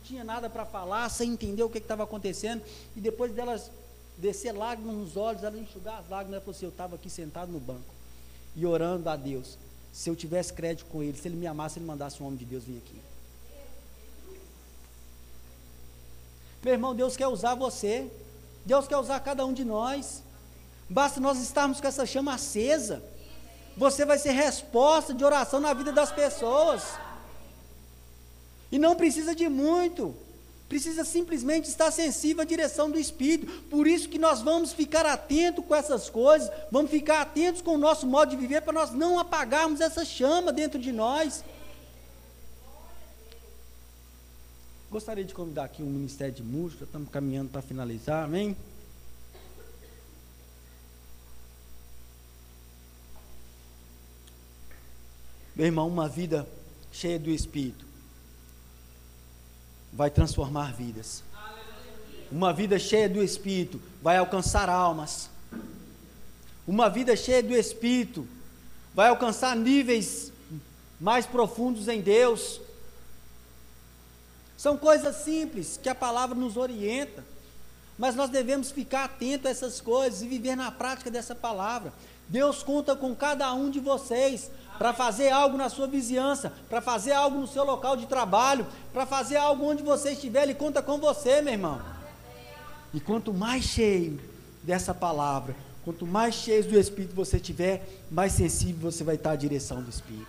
tinha 0.07 0.23
nada 0.23 0.49
para 0.49 0.65
falar, 0.65 1.09
sem 1.09 1.33
entender 1.33 1.63
o 1.63 1.69
que 1.69 1.77
estava 1.77 2.03
acontecendo. 2.03 2.63
E 2.95 3.01
depois 3.01 3.31
delas 3.33 3.69
descer 4.17 4.53
lágrimas 4.53 4.95
nos 4.95 5.17
olhos, 5.17 5.43
ela 5.43 5.57
enxugar 5.57 5.99
as 5.99 6.09
lágrimas, 6.09 6.35
ela 6.35 6.41
falou 6.41 6.55
assim: 6.55 6.65
Eu 6.65 6.71
estava 6.71 6.95
aqui 6.95 7.09
sentado 7.09 7.51
no 7.51 7.59
banco 7.59 7.93
e 8.55 8.65
orando 8.65 9.09
a 9.09 9.15
Deus. 9.15 9.57
Se 9.91 10.09
eu 10.09 10.15
tivesse 10.15 10.53
crédito 10.53 10.85
com 10.85 11.03
ele, 11.03 11.17
se 11.17 11.27
ele 11.27 11.35
me 11.35 11.47
amasse, 11.47 11.79
ele 11.79 11.85
mandasse 11.85 12.21
um 12.21 12.27
homem 12.27 12.37
de 12.37 12.45
Deus 12.45 12.63
vir 12.63 12.77
aqui. 12.77 13.01
Meu 16.63 16.73
irmão, 16.73 16.95
Deus 16.95 17.15
quer 17.15 17.27
usar 17.27 17.55
você. 17.55 18.09
Deus 18.65 18.87
quer 18.87 18.97
usar 18.97 19.19
cada 19.21 19.45
um 19.45 19.53
de 19.53 19.63
nós. 19.63 20.21
Basta 20.89 21.19
nós 21.19 21.39
estarmos 21.39 21.79
com 21.79 21.87
essa 21.87 22.05
chama 22.05 22.33
acesa. 22.33 23.03
Você 23.75 24.05
vai 24.05 24.17
ser 24.17 24.31
resposta 24.31 25.13
de 25.13 25.23
oração 25.23 25.59
na 25.59 25.73
vida 25.73 25.91
das 25.91 26.11
pessoas. 26.11 26.83
E 28.71 28.77
não 28.77 28.95
precisa 28.95 29.33
de 29.33 29.47
muito. 29.47 30.15
Precisa 30.67 31.05
simplesmente 31.05 31.69
estar 31.69 31.91
sensível 31.91 32.41
à 32.41 32.45
direção 32.45 32.91
do 32.91 32.99
Espírito. 32.99 33.63
Por 33.63 33.87
isso 33.87 34.09
que 34.09 34.19
nós 34.19 34.41
vamos 34.41 34.73
ficar 34.73 35.05
atentos 35.05 35.63
com 35.65 35.73
essas 35.73 36.09
coisas, 36.09 36.51
vamos 36.69 36.91
ficar 36.91 37.21
atentos 37.21 37.61
com 37.61 37.75
o 37.75 37.77
nosso 37.77 38.05
modo 38.05 38.31
de 38.31 38.35
viver 38.35 38.61
para 38.61 38.73
nós 38.73 38.91
não 38.91 39.17
apagarmos 39.17 39.79
essa 39.79 40.03
chama 40.03 40.51
dentro 40.51 40.77
de 40.77 40.91
nós. 40.91 41.43
Gostaria 44.91 45.23
de 45.23 45.33
convidar 45.33 45.65
aqui 45.65 45.81
o 45.81 45.85
Ministério 45.85 46.33
de 46.33 46.43
Música, 46.43 46.83
estamos 46.83 47.09
caminhando 47.09 47.49
para 47.49 47.61
finalizar, 47.61 48.25
amém? 48.25 48.55
Meu 55.55 55.65
irmão, 55.65 55.87
uma 55.87 56.07
vida 56.07 56.47
cheia 56.91 57.17
do 57.17 57.29
Espírito 57.29 57.86
vai 59.97 60.11
transformar 60.11 60.73
vidas. 60.73 61.23
Uma 62.31 62.53
vida 62.53 62.77
cheia 62.77 63.09
do 63.09 63.23
Espírito 63.23 63.81
vai 63.99 64.17
alcançar 64.17 64.69
almas. 64.69 65.27
Uma 66.67 66.87
vida 66.87 67.15
cheia 67.15 67.41
do 67.41 67.55
Espírito 67.55 68.27
vai 68.93 69.09
alcançar 69.09 69.55
níveis 69.55 70.31
mais 71.01 71.25
profundos 71.25 71.87
em 71.87 71.99
Deus. 71.99 72.61
São 74.55 74.77
coisas 74.77 75.15
simples 75.15 75.79
que 75.81 75.89
a 75.89 75.95
palavra 75.95 76.35
nos 76.35 76.57
orienta, 76.57 77.25
mas 77.97 78.13
nós 78.13 78.29
devemos 78.29 78.69
ficar 78.69 79.05
atentos 79.05 79.47
a 79.47 79.49
essas 79.49 79.81
coisas 79.81 80.21
e 80.21 80.27
viver 80.27 80.55
na 80.55 80.71
prática 80.71 81.09
dessa 81.09 81.33
palavra. 81.33 81.91
Deus 82.27 82.61
conta 82.61 82.95
com 82.95 83.15
cada 83.15 83.51
um 83.51 83.71
de 83.71 83.79
vocês 83.79 84.51
para 84.77 84.93
fazer 84.93 85.29
algo 85.29 85.57
na 85.57 85.69
sua 85.69 85.87
vizinhança, 85.87 86.53
para 86.69 86.81
fazer 86.81 87.11
algo 87.11 87.39
no 87.39 87.47
seu 87.47 87.63
local 87.63 87.97
de 87.97 88.05
trabalho, 88.05 88.65
para 88.93 89.05
fazer 89.05 89.37
algo 89.37 89.65
onde 89.65 89.83
você 89.83 90.11
estiver, 90.11 90.43
Ele 90.43 90.53
conta 90.53 90.81
com 90.81 90.97
você, 90.97 91.41
meu 91.41 91.53
irmão. 91.53 91.81
E 92.93 92.99
quanto 92.99 93.33
mais 93.33 93.63
cheio 93.63 94.19
dessa 94.63 94.93
palavra, 94.93 95.55
quanto 95.83 96.05
mais 96.05 96.35
cheio 96.35 96.63
do 96.63 96.79
Espírito 96.79 97.15
você 97.15 97.39
tiver, 97.39 97.87
mais 98.09 98.33
sensível 98.33 98.91
você 98.91 99.03
vai 99.03 99.15
estar 99.15 99.31
à 99.31 99.35
direção 99.35 99.81
do 99.81 99.89
Espírito. 99.89 100.27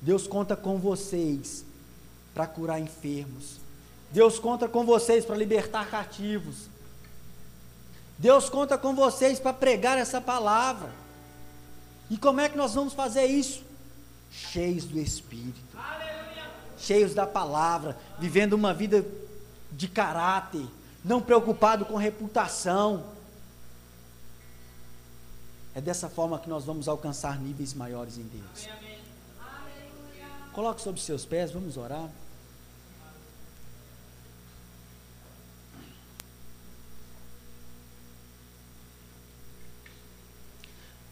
Deus 0.00 0.26
conta 0.26 0.56
com 0.56 0.78
vocês 0.78 1.64
para 2.34 2.46
curar 2.46 2.80
enfermos. 2.80 3.56
Deus 4.10 4.38
conta 4.38 4.68
com 4.68 4.84
vocês 4.84 5.24
para 5.24 5.36
libertar 5.36 5.90
cativos. 5.90 6.68
Deus 8.18 8.48
conta 8.48 8.78
com 8.78 8.94
vocês 8.94 9.38
para 9.38 9.52
pregar 9.52 9.98
essa 9.98 10.20
palavra. 10.20 10.90
E 12.10 12.16
como 12.16 12.40
é 12.40 12.48
que 12.48 12.56
nós 12.56 12.74
vamos 12.74 12.92
fazer 12.92 13.26
isso? 13.26 13.64
Cheios 14.30 14.84
do 14.84 14.98
Espírito, 14.98 15.60
Aleluia. 15.76 16.50
cheios 16.78 17.14
da 17.14 17.26
palavra, 17.26 17.96
vivendo 18.18 18.52
uma 18.52 18.74
vida 18.74 19.04
de 19.72 19.88
caráter, 19.88 20.66
não 21.04 21.20
preocupado 21.20 21.84
com 21.84 21.96
reputação. 21.96 23.04
É 25.74 25.80
dessa 25.80 26.08
forma 26.08 26.38
que 26.38 26.48
nós 26.48 26.64
vamos 26.64 26.88
alcançar 26.88 27.38
níveis 27.38 27.74
maiores 27.74 28.16
em 28.18 28.22
Deus. 28.24 28.68
Coloque 30.52 30.80
sobre 30.80 31.00
seus 31.00 31.26
pés, 31.26 31.50
vamos 31.50 31.76
orar. 31.76 32.08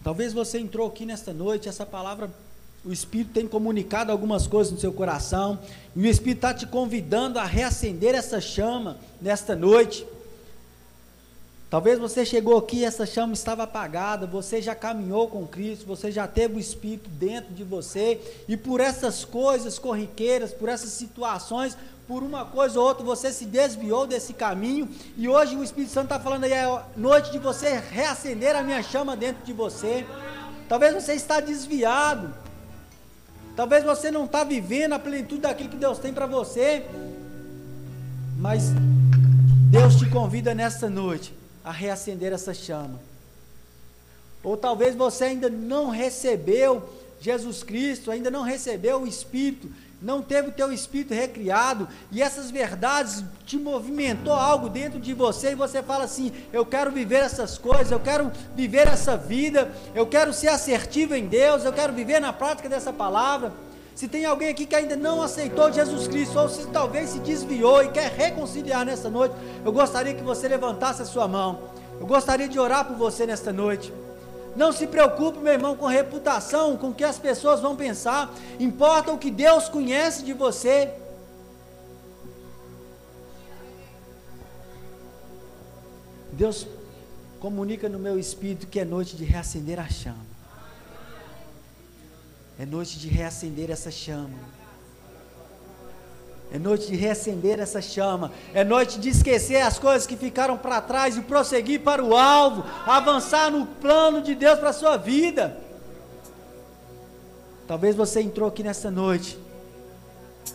Talvez 0.05 0.35
você 0.35 0.59
entrou 0.59 0.87
aqui 0.87 1.07
nesta 1.07 1.33
noite, 1.33 1.67
essa 1.67 1.87
palavra 1.87 2.31
o 2.85 2.93
Espírito 2.93 3.33
tem 3.33 3.49
comunicado 3.49 4.13
algumas 4.13 4.47
coisas 4.47 4.71
no 4.71 4.79
seu 4.79 4.93
coração, 4.93 5.59
e 5.97 6.01
o 6.01 6.07
Espírito 6.07 6.37
está 6.37 6.53
te 6.53 6.67
convidando 6.67 7.39
a 7.39 7.45
reacender 7.45 8.15
essa 8.15 8.39
chama 8.39 8.99
nesta 9.19 9.57
noite. 9.57 10.07
Talvez 11.71 11.99
você 11.99 12.27
chegou 12.27 12.59
aqui 12.59 12.81
e 12.81 12.85
essa 12.85 13.07
chama 13.07 13.33
estava 13.33 13.63
apagada, 13.63 14.27
você 14.27 14.61
já 14.61 14.75
caminhou 14.75 15.27
com 15.29 15.47
Cristo, 15.47 15.87
você 15.87 16.13
já 16.13 16.29
teve 16.29 16.57
o 16.57 16.61
Espírito 16.61 17.09
dentro 17.09 17.55
de 17.55 17.65
você, 17.65 18.21
e 18.47 18.59
por 18.59 18.81
essas 18.81 19.25
coisas 19.25 19.79
corriqueiras, 19.79 20.53
por 20.53 20.69
essas 20.69 20.91
situações, 20.91 21.79
por 22.07 22.23
uma 22.23 22.45
coisa 22.45 22.79
ou 22.79 22.87
outra, 22.87 23.05
você 23.05 23.33
se 23.33 23.45
desviou 23.47 24.07
desse 24.07 24.33
caminho, 24.33 24.89
e 25.17 25.29
hoje 25.29 25.57
o 25.57 25.65
Espírito 25.65 25.93
Santo 25.93 26.05
está 26.05 26.21
falando 26.21 26.45
aí, 26.45 26.53
é 26.53 26.83
noite 26.97 27.31
de 27.31 27.39
você 27.39 27.83
reacender 27.91 28.55
a 28.55 28.63
minha 28.63 28.83
chama 28.83 29.17
dentro 29.17 29.45
de 29.45 29.53
você. 29.53 30.07
Talvez 30.69 30.95
você 30.95 31.15
está 31.15 31.41
desviado, 31.41 32.35
Talvez 33.57 33.85
você 33.85 34.11
não 34.11 34.25
está 34.25 34.43
vivendo 34.43 34.95
a 34.95 34.99
plenitude 34.99 35.43
daquilo 35.43 35.69
que 35.69 35.77
Deus 35.77 35.99
tem 35.99 36.13
para 36.13 36.27
você, 36.27 36.85
mas 38.37 38.65
Deus 39.71 39.95
te 39.95 40.11
convida 40.11 40.55
nessa 40.55 40.91
noite 40.91 41.33
a 41.63 41.71
reacender 41.71 42.33
essa 42.33 42.53
chama. 42.53 43.01
Ou 44.43 44.57
talvez 44.57 44.97
você 44.97 45.25
ainda 45.25 45.49
não 45.49 45.89
recebeu 45.89 46.83
Jesus 47.21 47.63
Cristo, 47.63 48.11
ainda 48.11 48.29
não 48.29 48.43
recebeu 48.43 49.03
o 49.03 49.07
Espírito, 49.07 49.71
não 50.05 50.21
teve 50.21 50.51
o 50.51 50.53
teu 50.53 50.71
espírito 50.71 51.15
recriado, 51.15 51.89
e 52.13 52.23
essas 52.23 52.51
verdades 52.51 53.25
te 53.47 53.57
movimentou 53.57 54.35
algo 54.35 54.69
dentro 54.69 55.01
de 55.01 55.15
você, 55.15 55.53
e 55.53 55.55
você 55.55 55.83
fala 55.83 56.05
assim: 56.05 56.31
eu 56.53 56.67
quero 56.67 56.93
viver 56.93 57.23
essas 57.23 57.57
coisas, 57.57 57.91
eu 57.91 57.99
quero 57.99 58.31
viver 58.55 58.87
essa 58.87 59.17
vida, 59.17 59.73
eu 59.95 60.07
quero 60.07 60.31
ser 60.35 60.49
assertivo 60.49 61.15
em 61.15 61.27
Deus, 61.27 61.65
eu 61.65 61.73
quero 61.73 61.95
viver 61.95 62.21
na 62.21 62.35
prática 62.35 62.69
dessa 62.69 62.93
palavra. 62.93 63.51
Se 63.95 64.07
tem 64.07 64.27
alguém 64.27 64.51
aqui 64.51 64.67
que 64.67 64.75
ainda 64.75 64.95
não 64.95 65.23
aceitou 65.23 65.73
Jesus 65.73 66.07
Cristo, 66.07 66.39
ou 66.39 66.51
se 66.51 66.67
talvez 66.67 67.11
se 67.11 67.21
desviou 67.21 67.83
e 67.83 67.89
quer 67.89 68.11
reconciliar 68.13 68.85
nessa 68.85 69.09
noite, 69.09 69.35
eu 69.65 69.73
gostaria 69.73 70.13
que 70.13 70.23
você 70.23 70.47
levantasse 70.49 71.01
a 71.01 71.07
sua 71.07 71.27
mão. 71.27 71.71
Eu 71.99 72.07
gostaria 72.07 72.49
de 72.49 72.59
orar 72.59 72.85
por 72.85 72.97
você 72.97 73.25
nesta 73.25 73.53
noite. 73.53 73.91
Não 74.57 74.73
se 74.73 74.87
preocupe, 74.87 75.39
meu 75.39 75.53
irmão, 75.53 75.77
com 75.77 75.87
reputação, 75.87 76.77
com 76.77 76.91
o 76.91 76.95
que 76.95 77.05
as 77.05 77.19
pessoas 77.19 77.61
vão 77.61 77.75
pensar. 77.75 78.33
Importa 78.61 79.13
o 79.13 79.19
que 79.19 79.31
Deus 79.31 79.69
conhece 79.69 80.23
de 80.23 80.33
você. 80.33 80.95
Deus 86.33 86.67
comunica 87.41 87.89
no 87.89 87.99
meu 87.99 88.19
espírito 88.19 88.67
que 88.67 88.81
é 88.81 88.85
noite 88.85 89.17
de 89.17 89.25
reacender 89.25 89.79
a 89.79 89.89
chama. 89.89 90.25
É 92.59 92.65
noite 92.65 92.99
de 92.99 93.09
reacender 93.09 93.71
essa 93.71 93.91
chama. 93.91 94.39
É 96.53 96.59
noite 96.59 96.87
de 96.87 96.97
reacender 96.97 97.59
essa 97.59 97.83
chama. 97.83 98.31
É 98.53 98.63
noite 98.63 98.99
de 98.99 99.09
esquecer 99.09 99.61
as 99.61 99.79
coisas 99.79 100.07
que 100.07 100.17
ficaram 100.17 100.57
para 100.57 100.81
trás 100.81 101.17
e 101.17 101.21
prosseguir 101.21 101.81
para 101.81 102.03
o 102.03 102.17
alvo, 102.17 102.65
avançar 102.87 103.51
no 103.51 103.67
plano 103.67 104.23
de 104.23 104.35
Deus 104.35 104.59
para 104.59 104.71
a 104.71 104.75
sua 104.75 104.97
vida. 104.97 105.57
Talvez 107.67 107.97
você 107.97 108.21
entrou 108.21 108.49
aqui 108.49 108.63
nessa 108.63 108.91
noite. 108.91 109.39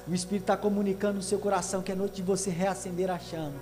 O 0.08 0.14
Espírito 0.14 0.44
está 0.44 0.58
comunicando 0.58 1.16
no 1.16 1.22
seu 1.24 1.40
coração 1.40 1.82
que 1.82 1.92
é 1.92 1.96
noite 1.96 2.16
de 2.16 2.22
você 2.22 2.50
reacender 2.50 3.10
a 3.10 3.20
chama. 3.20 3.54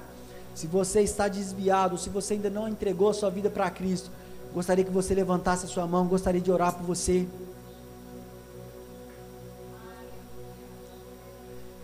Se 0.54 0.68
você 0.68 1.02
está 1.02 1.28
desviado, 1.28 1.98
se 1.98 2.10
você 2.10 2.34
ainda 2.34 2.50
não 2.50 2.68
entregou 2.68 3.10
a 3.10 3.14
sua 3.14 3.30
vida 3.30 3.50
para 3.50 3.70
Cristo, 3.70 4.10
gostaria 4.54 4.84
que 4.84 4.92
você 4.92 5.14
levantasse 5.14 5.66
a 5.66 5.68
sua 5.68 5.86
mão, 5.86 6.08
gostaria 6.08 6.42
de 6.42 6.52
orar 6.52 6.74
por 6.74 6.84
você. 6.84 7.28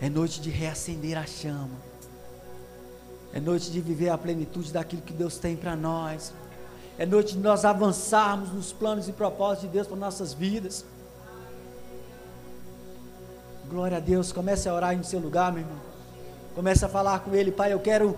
É 0.00 0.08
noite 0.08 0.40
de 0.40 0.50
reacender 0.50 1.16
a 1.16 1.26
chama. 1.26 1.76
É 3.32 3.40
noite 3.40 3.70
de 3.70 3.80
viver 3.80 4.10
a 4.10 4.18
plenitude 4.18 4.72
daquilo 4.72 5.02
que 5.02 5.12
Deus 5.12 5.38
tem 5.38 5.56
para 5.56 5.74
nós. 5.74 6.32
É 6.96 7.04
noite 7.04 7.34
de 7.34 7.40
nós 7.40 7.64
avançarmos 7.64 8.52
nos 8.52 8.72
planos 8.72 9.08
e 9.08 9.12
propósitos 9.12 9.68
de 9.68 9.74
Deus 9.74 9.86
para 9.86 9.96
nossas 9.96 10.32
vidas. 10.32 10.84
Glória 13.68 13.96
a 13.96 14.00
Deus. 14.00 14.30
Comece 14.30 14.68
a 14.68 14.74
orar 14.74 14.96
no 14.96 15.02
seu 15.02 15.18
lugar, 15.18 15.52
meu 15.52 15.62
irmão. 15.62 15.80
Comece 16.54 16.84
a 16.84 16.88
falar 16.88 17.20
com 17.20 17.34
Ele, 17.34 17.50
Pai. 17.50 17.72
Eu 17.72 17.80
quero 17.80 18.16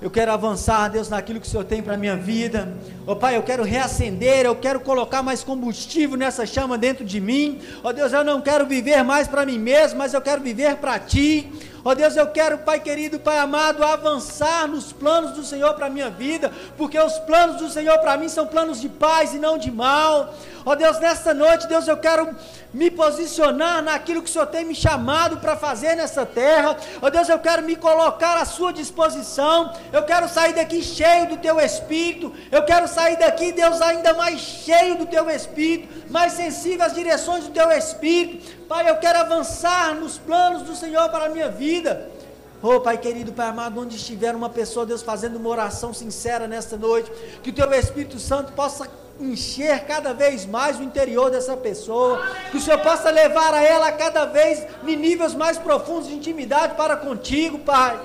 eu 0.00 0.08
quero 0.08 0.30
avançar, 0.30 0.88
Deus, 0.88 1.08
naquilo 1.08 1.40
que 1.40 1.46
o 1.46 1.50
Senhor 1.50 1.64
tem 1.64 1.82
para 1.82 1.94
a 1.94 1.96
minha 1.96 2.16
vida. 2.16 2.72
Ó 3.04 3.12
oh, 3.12 3.16
Pai, 3.16 3.36
eu 3.36 3.42
quero 3.42 3.64
reacender, 3.64 4.46
eu 4.46 4.54
quero 4.54 4.78
colocar 4.78 5.24
mais 5.24 5.42
combustível 5.42 6.16
nessa 6.16 6.46
chama 6.46 6.78
dentro 6.78 7.04
de 7.04 7.20
mim. 7.20 7.58
Ó 7.82 7.88
oh, 7.88 7.92
Deus, 7.92 8.12
eu 8.12 8.22
não 8.22 8.40
quero 8.40 8.64
viver 8.64 9.02
mais 9.02 9.26
para 9.26 9.44
mim 9.44 9.58
mesmo, 9.58 9.98
mas 9.98 10.14
eu 10.14 10.20
quero 10.20 10.40
viver 10.40 10.76
para 10.76 11.00
Ti. 11.00 11.50
Ó 11.88 11.94
Deus, 11.94 12.16
eu 12.16 12.26
quero, 12.26 12.58
Pai 12.58 12.78
querido, 12.80 13.18
Pai 13.18 13.38
amado, 13.38 13.82
avançar 13.82 14.68
nos 14.68 14.92
planos 14.92 15.30
do 15.30 15.42
Senhor 15.42 15.72
para 15.72 15.86
a 15.86 15.88
minha 15.88 16.10
vida, 16.10 16.52
porque 16.76 16.98
os 16.98 17.18
planos 17.20 17.56
do 17.62 17.70
Senhor 17.70 17.98
para 18.00 18.14
mim 18.18 18.28
são 18.28 18.46
planos 18.46 18.78
de 18.78 18.90
paz 18.90 19.32
e 19.32 19.38
não 19.38 19.56
de 19.56 19.70
mal. 19.70 20.34
Ó 20.66 20.74
Deus, 20.74 20.98
nesta 21.00 21.32
noite, 21.32 21.66
Deus, 21.66 21.88
eu 21.88 21.96
quero 21.96 22.36
me 22.74 22.90
posicionar 22.90 23.82
naquilo 23.82 24.20
que 24.20 24.28
o 24.28 24.30
Senhor 24.30 24.48
tem 24.48 24.66
me 24.66 24.74
chamado 24.74 25.38
para 25.38 25.56
fazer 25.56 25.94
nessa 25.94 26.26
terra. 26.26 26.76
Ó 27.00 27.08
Deus, 27.08 27.26
eu 27.26 27.38
quero 27.38 27.62
me 27.62 27.74
colocar 27.74 28.36
à 28.36 28.44
sua 28.44 28.70
disposição. 28.70 29.72
Eu 29.90 30.02
quero 30.02 30.28
sair 30.28 30.52
daqui 30.52 30.82
cheio 30.82 31.28
do 31.28 31.38
teu 31.38 31.58
espírito. 31.58 32.34
Eu 32.52 32.64
quero 32.64 32.86
sair 32.86 33.16
daqui, 33.16 33.50
Deus, 33.50 33.80
ainda 33.80 34.12
mais 34.12 34.38
cheio 34.38 34.96
do 34.96 35.06
teu 35.06 35.30
espírito, 35.30 36.10
mais 36.10 36.34
sensível 36.34 36.84
às 36.84 36.92
direções 36.92 37.44
do 37.44 37.50
teu 37.50 37.70
espírito. 37.72 38.57
Pai, 38.68 38.90
eu 38.90 38.96
quero 38.96 39.20
avançar 39.20 39.94
nos 39.94 40.18
planos 40.18 40.60
do 40.62 40.76
Senhor 40.76 41.08
para 41.08 41.24
a 41.24 41.28
minha 41.30 41.48
vida. 41.48 42.10
Oh, 42.62 42.78
Pai 42.80 42.98
querido, 42.98 43.32
Pai 43.32 43.48
amado, 43.48 43.80
onde 43.80 43.96
estiver 43.96 44.34
uma 44.36 44.50
pessoa, 44.50 44.84
Deus, 44.84 45.00
fazendo 45.00 45.36
uma 45.36 45.48
oração 45.48 45.94
sincera 45.94 46.46
nesta 46.46 46.76
noite, 46.76 47.10
que 47.42 47.48
o 47.48 47.52
Teu 47.52 47.72
Espírito 47.72 48.18
Santo 48.18 48.52
possa 48.52 48.86
encher 49.18 49.86
cada 49.86 50.12
vez 50.12 50.44
mais 50.44 50.78
o 50.78 50.82
interior 50.82 51.30
dessa 51.30 51.56
pessoa, 51.56 52.20
que 52.50 52.58
o 52.58 52.60
Senhor 52.60 52.78
possa 52.80 53.10
levar 53.10 53.54
a 53.54 53.62
ela 53.62 53.90
cada 53.90 54.26
vez 54.26 54.66
em 54.86 54.96
níveis 54.96 55.34
mais 55.34 55.56
profundos 55.56 56.08
de 56.08 56.14
intimidade 56.14 56.74
para 56.74 56.94
contigo, 56.94 57.60
Pai. 57.60 57.98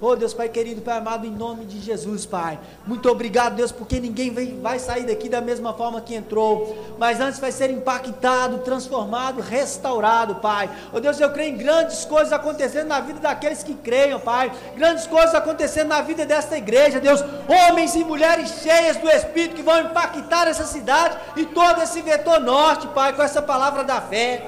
Oh 0.00 0.16
Deus, 0.16 0.34
Pai 0.34 0.48
querido, 0.48 0.82
Pai 0.82 0.98
amado, 0.98 1.26
em 1.26 1.30
nome 1.30 1.64
de 1.64 1.80
Jesus, 1.80 2.26
Pai. 2.26 2.58
Muito 2.86 3.08
obrigado, 3.08 3.54
Deus, 3.54 3.70
porque 3.70 4.00
ninguém 4.00 4.34
vai 4.60 4.78
sair 4.78 5.04
daqui 5.04 5.28
da 5.28 5.40
mesma 5.40 5.72
forma 5.72 6.00
que 6.00 6.14
entrou, 6.14 6.76
mas 6.98 7.20
antes 7.20 7.38
vai 7.38 7.52
ser 7.52 7.70
impactado, 7.70 8.58
transformado, 8.58 9.40
restaurado, 9.40 10.36
Pai. 10.36 10.68
Oh 10.92 11.00
Deus, 11.00 11.18
eu 11.20 11.30
creio 11.30 11.54
em 11.54 11.56
grandes 11.56 12.04
coisas 12.04 12.32
acontecendo 12.32 12.88
na 12.88 13.00
vida 13.00 13.20
daqueles 13.20 13.62
que 13.62 13.74
creiam, 13.74 14.18
Pai. 14.18 14.52
Grandes 14.76 15.06
coisas 15.06 15.34
acontecendo 15.34 15.88
na 15.88 16.02
vida 16.02 16.26
desta 16.26 16.58
igreja, 16.58 17.00
Deus. 17.00 17.24
Homens 17.48 17.94
e 17.94 18.04
mulheres 18.04 18.50
cheias 18.62 18.96
do 18.96 19.08
Espírito 19.08 19.54
que 19.54 19.62
vão 19.62 19.80
impactar 19.80 20.48
essa 20.48 20.64
cidade 20.64 21.16
e 21.36 21.46
todo 21.46 21.80
esse 21.80 22.02
vetor 22.02 22.40
norte, 22.40 22.88
Pai, 22.88 23.14
com 23.14 23.22
essa 23.22 23.40
palavra 23.40 23.84
da 23.84 24.00
fé. 24.00 24.46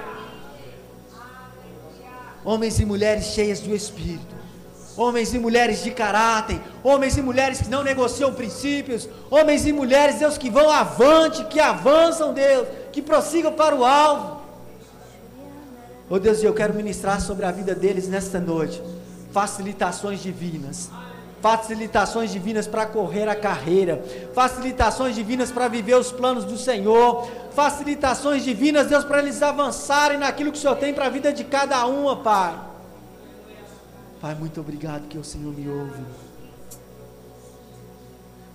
Homens 2.45 2.79
e 2.79 2.85
mulheres 2.85 3.27
cheias 3.27 3.61
do 3.61 3.75
Espírito 3.75 4.36
homens 4.97 5.35
e 5.35 5.39
mulheres 5.39 5.83
de 5.83 5.91
caráter, 5.91 6.61
homens 6.83 7.17
e 7.17 7.23
mulheres 7.23 7.61
que 7.61 7.69
não 7.69 7.85
negociam 7.85 8.33
princípios, 8.33 9.09
homens 9.31 9.67
e 9.67 9.73
mulheres, 9.73 10.17
Deus, 10.17 10.39
que 10.39 10.49
vão 10.49 10.71
avante, 10.71 11.45
que 11.45 11.61
avançam, 11.61 12.33
Deus, 12.33 12.67
que 12.93 13.03
prossigam 13.03 13.53
para 13.53 13.75
o 13.75 13.85
alvo. 13.85 14.41
Oh 16.09 16.19
Deus, 16.19 16.43
eu 16.43 16.55
quero 16.55 16.73
ministrar 16.73 17.21
sobre 17.21 17.45
a 17.45 17.51
vida 17.51 17.75
deles 17.75 18.09
nesta 18.09 18.39
noite, 18.39 18.81
facilitações 19.33 20.23
divinas. 20.23 20.89
Facilitações 21.43 22.33
divinas 22.33 22.67
para 22.67 22.87
correr 22.87 23.29
a 23.29 23.37
carreira, 23.37 24.03
facilitações 24.35 25.15
divinas 25.15 25.53
para 25.53 25.69
viver 25.69 25.95
os 25.95 26.11
planos 26.11 26.45
do 26.45 26.57
Senhor, 26.57 27.29
facilitações 27.55 28.43
divinas, 28.43 28.87
Deus, 28.87 29.05
para 29.05 29.19
eles 29.19 29.43
avançarem 29.43 30.19
naquilo 30.19 30.51
que 30.51 30.59
o 30.59 30.61
Senhor 30.61 30.77
tem 30.77 30.95
para 30.95 31.07
a 31.07 31.11
vida 31.11 31.33
de 31.33 31.45
cada 31.45 31.87
uma, 31.87 32.17
Pai. 32.17 32.55
Pai, 34.21 34.35
muito 34.35 34.61
obrigado 34.61 35.09
que 35.09 35.19
o 35.19 35.25
Senhor 35.25 35.53
me 35.53 35.69
ouve. 35.69 36.03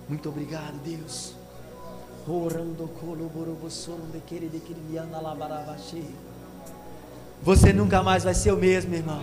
Muito 0.08 0.28
obrigado, 0.28 0.74
Deus. 0.84 1.34
Você 7.42 7.72
nunca 7.72 8.02
mais 8.02 8.24
vai 8.24 8.34
ser 8.34 8.52
o 8.52 8.56
mesmo, 8.56 8.94
irmão. 8.94 9.22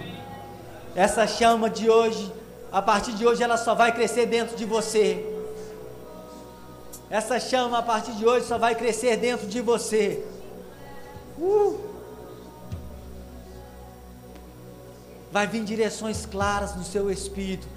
Essa 0.95 1.27
chama 1.27 1.69
de 1.69 1.89
hoje, 1.89 2.31
a 2.71 2.81
partir 2.81 3.13
de 3.13 3.25
hoje, 3.25 3.43
ela 3.43 3.57
só 3.57 3.75
vai 3.75 3.93
crescer 3.93 4.25
dentro 4.25 4.55
de 4.55 4.65
você. 4.65 5.25
Essa 7.09 7.39
chama, 7.39 7.79
a 7.79 7.83
partir 7.83 8.13
de 8.13 8.25
hoje, 8.25 8.45
só 8.45 8.57
vai 8.57 8.75
crescer 8.75 9.17
dentro 9.17 9.45
de 9.45 9.61
você. 9.61 10.25
Uh! 11.37 11.98
Vai 15.31 15.47
vir 15.47 15.63
direções 15.63 16.25
claras 16.25 16.75
no 16.75 16.83
seu 16.83 17.09
espírito 17.11 17.67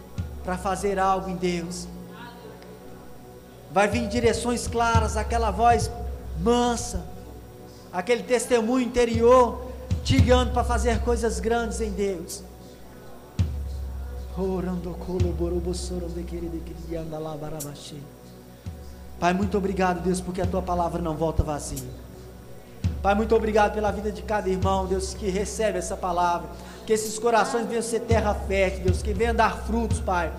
para 0.44 0.56
fazer 0.56 0.98
algo 0.98 1.28
em 1.28 1.36
Deus. 1.36 1.86
Vai 3.70 3.88
vir 3.88 4.06
direções 4.08 4.66
claras, 4.68 5.16
aquela 5.16 5.50
voz 5.50 5.90
mansa, 6.40 7.04
aquele 7.92 8.22
testemunho 8.22 8.84
interior 8.84 9.72
te 10.04 10.20
guiando 10.20 10.52
para 10.52 10.64
fazer 10.64 11.00
coisas 11.00 11.40
grandes 11.40 11.80
em 11.80 11.90
Deus. 11.90 12.42
Pai, 19.20 19.32
muito 19.32 19.56
obrigado, 19.56 20.02
Deus, 20.02 20.20
porque 20.20 20.40
a 20.40 20.46
tua 20.46 20.62
palavra 20.62 21.00
não 21.00 21.14
volta 21.14 21.42
vazia. 21.42 21.88
Pai, 23.02 23.14
muito 23.14 23.34
obrigado 23.34 23.74
pela 23.74 23.90
vida 23.90 24.10
de 24.10 24.22
cada 24.22 24.48
irmão, 24.48 24.86
Deus, 24.86 25.14
que 25.14 25.28
recebe 25.28 25.78
essa 25.78 25.96
palavra. 25.96 26.48
Que 26.86 26.92
esses 26.92 27.18
corações 27.18 27.66
venham 27.66 27.82
ser 27.82 28.00
terra 28.00 28.34
fértil, 28.34 28.84
Deus, 28.84 29.02
que 29.02 29.12
venham 29.12 29.34
dar 29.34 29.56
frutos, 29.64 30.00
Pai. 30.00 30.32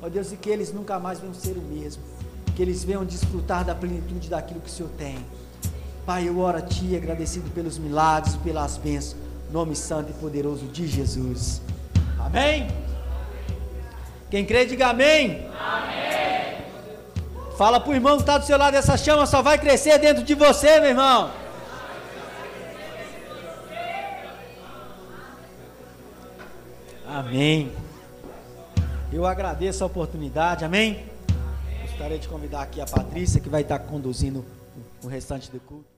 Ó 0.00 0.08
Deus, 0.08 0.32
e 0.32 0.36
que 0.36 0.48
eles 0.48 0.72
nunca 0.72 0.98
mais 0.98 1.18
venham 1.18 1.34
ser 1.34 1.56
o 1.56 1.62
mesmo. 1.62 2.02
Que 2.54 2.62
eles 2.62 2.84
venham 2.84 3.04
desfrutar 3.04 3.64
da 3.64 3.74
plenitude 3.74 4.28
daquilo 4.28 4.60
que 4.60 4.68
o 4.68 4.72
Senhor 4.72 4.90
tem. 4.96 5.18
Pai, 6.04 6.28
eu 6.28 6.38
oro 6.38 6.58
a 6.58 6.62
Ti, 6.62 6.94
agradecido 6.94 7.50
pelos 7.50 7.78
milagres 7.78 8.34
e 8.34 8.38
pelas 8.38 8.76
bênçãos. 8.76 9.16
Nome 9.50 9.74
santo 9.74 10.10
e 10.10 10.14
poderoso 10.14 10.66
de 10.66 10.86
Jesus. 10.86 11.60
Amém? 12.18 12.68
Quem 14.30 14.44
crê, 14.44 14.66
diga 14.66 14.88
amém. 14.88 15.48
Amém. 15.58 16.06
Fala 17.56 17.80
para 17.80 17.90
o 17.90 17.94
irmão 17.94 18.16
que 18.16 18.22
está 18.22 18.36
do 18.36 18.44
seu 18.44 18.58
lado, 18.58 18.76
essa 18.76 18.96
chama 18.96 19.24
só 19.24 19.40
vai 19.40 19.58
crescer 19.58 19.98
dentro 19.98 20.22
de 20.22 20.34
você, 20.34 20.78
meu 20.78 20.90
irmão. 20.90 21.30
Amém. 27.16 27.72
Eu 29.10 29.24
agradeço 29.24 29.82
a 29.82 29.86
oportunidade, 29.86 30.66
amém? 30.66 31.06
Gostaria 31.80 32.18
de 32.18 32.28
convidar 32.28 32.60
aqui 32.60 32.78
a 32.78 32.84
Patrícia, 32.84 33.40
que 33.40 33.48
vai 33.48 33.62
estar 33.62 33.78
conduzindo 33.78 34.44
o 35.02 35.06
restante 35.06 35.50
do 35.50 35.58
culto. 35.58 35.95